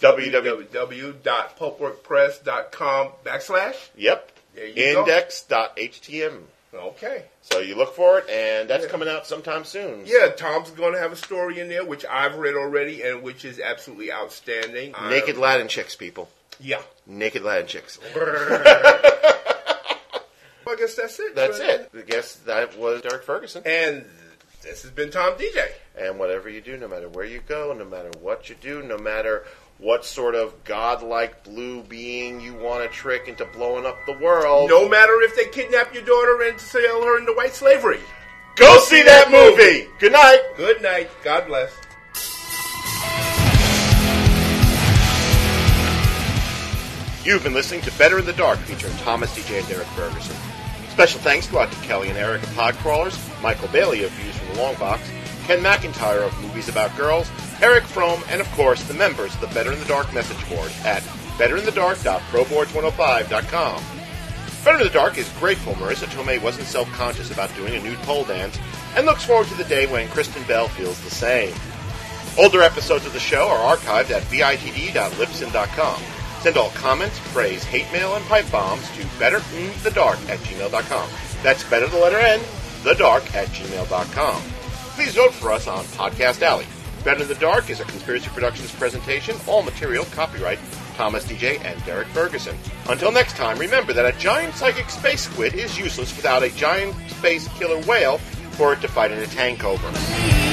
[0.00, 0.66] www.
[0.68, 3.76] www.pulpworkpress.com backslash.
[3.96, 4.32] Yep.
[4.54, 5.00] There you go.
[5.00, 6.42] Index.htm.
[6.74, 7.24] Okay.
[7.42, 10.04] So you look for it, and that's coming out sometime soon.
[10.06, 13.44] Yeah, Tom's going to have a story in there, which I've read already, and which
[13.44, 14.94] is absolutely outstanding.
[15.08, 16.30] Naked Latin chicks, people.
[16.58, 16.80] Yeah.
[17.06, 17.98] Naked Latin chicks.
[20.72, 21.34] I guess that's it.
[21.34, 21.90] That's it.
[21.96, 23.62] I guess that was Derrick Ferguson.
[23.66, 24.06] And
[24.62, 25.64] this has been Tom Deja.
[25.98, 28.96] And whatever you do, no matter where you go, no matter what you do, no
[28.96, 29.44] matter
[29.82, 34.70] what sort of godlike blue being you want to trick into blowing up the world,
[34.70, 37.98] No matter if they kidnap your daughter and sell her into white slavery.
[38.54, 39.88] go see that movie.
[39.98, 40.40] Good night.
[40.56, 41.10] Good night.
[41.24, 41.72] God bless.
[47.24, 50.36] You've been listening to Better in the Dark featuring Thomas Deja and Derrick Ferguson.
[50.90, 54.54] Special thanks go out to Kelly and Eric of Podcrawlers, Michael Bailey of Views from
[54.56, 55.02] the Long Box,
[55.44, 57.28] Ken McIntyre of Movies About Girls,
[57.62, 60.72] Eric Frome, and of course the members of the Better in the Dark message board
[60.84, 61.02] at
[61.38, 63.84] betterinthedark.proboards105.com.
[64.64, 68.24] Better in the Dark is grateful Marisa Tomei wasn't self-conscious about doing a nude pole
[68.24, 68.58] dance
[68.96, 71.54] and looks forward to the day when Kristen Bell feels the same.
[72.38, 76.02] Older episodes of the show are archived at bitd.libsyn.com.
[76.40, 81.08] Send all comments, praise, hate mail, and pipe bombs to betterthedark at gmail.com.
[81.42, 82.40] That's better the letter N,
[82.82, 84.42] the dark at gmail.com.
[84.96, 86.66] Please vote for us on Podcast Alley.
[87.04, 89.36] Better in the Dark is a Conspiracy Productions presentation.
[89.48, 90.60] All material copyright
[90.94, 92.56] Thomas Deja and Derrick Ferguson.
[92.88, 96.94] Until next time, remember that a giant psychic space squid is useless without a giant
[97.10, 98.18] space killer whale
[98.52, 100.51] for it to fight in a tank over.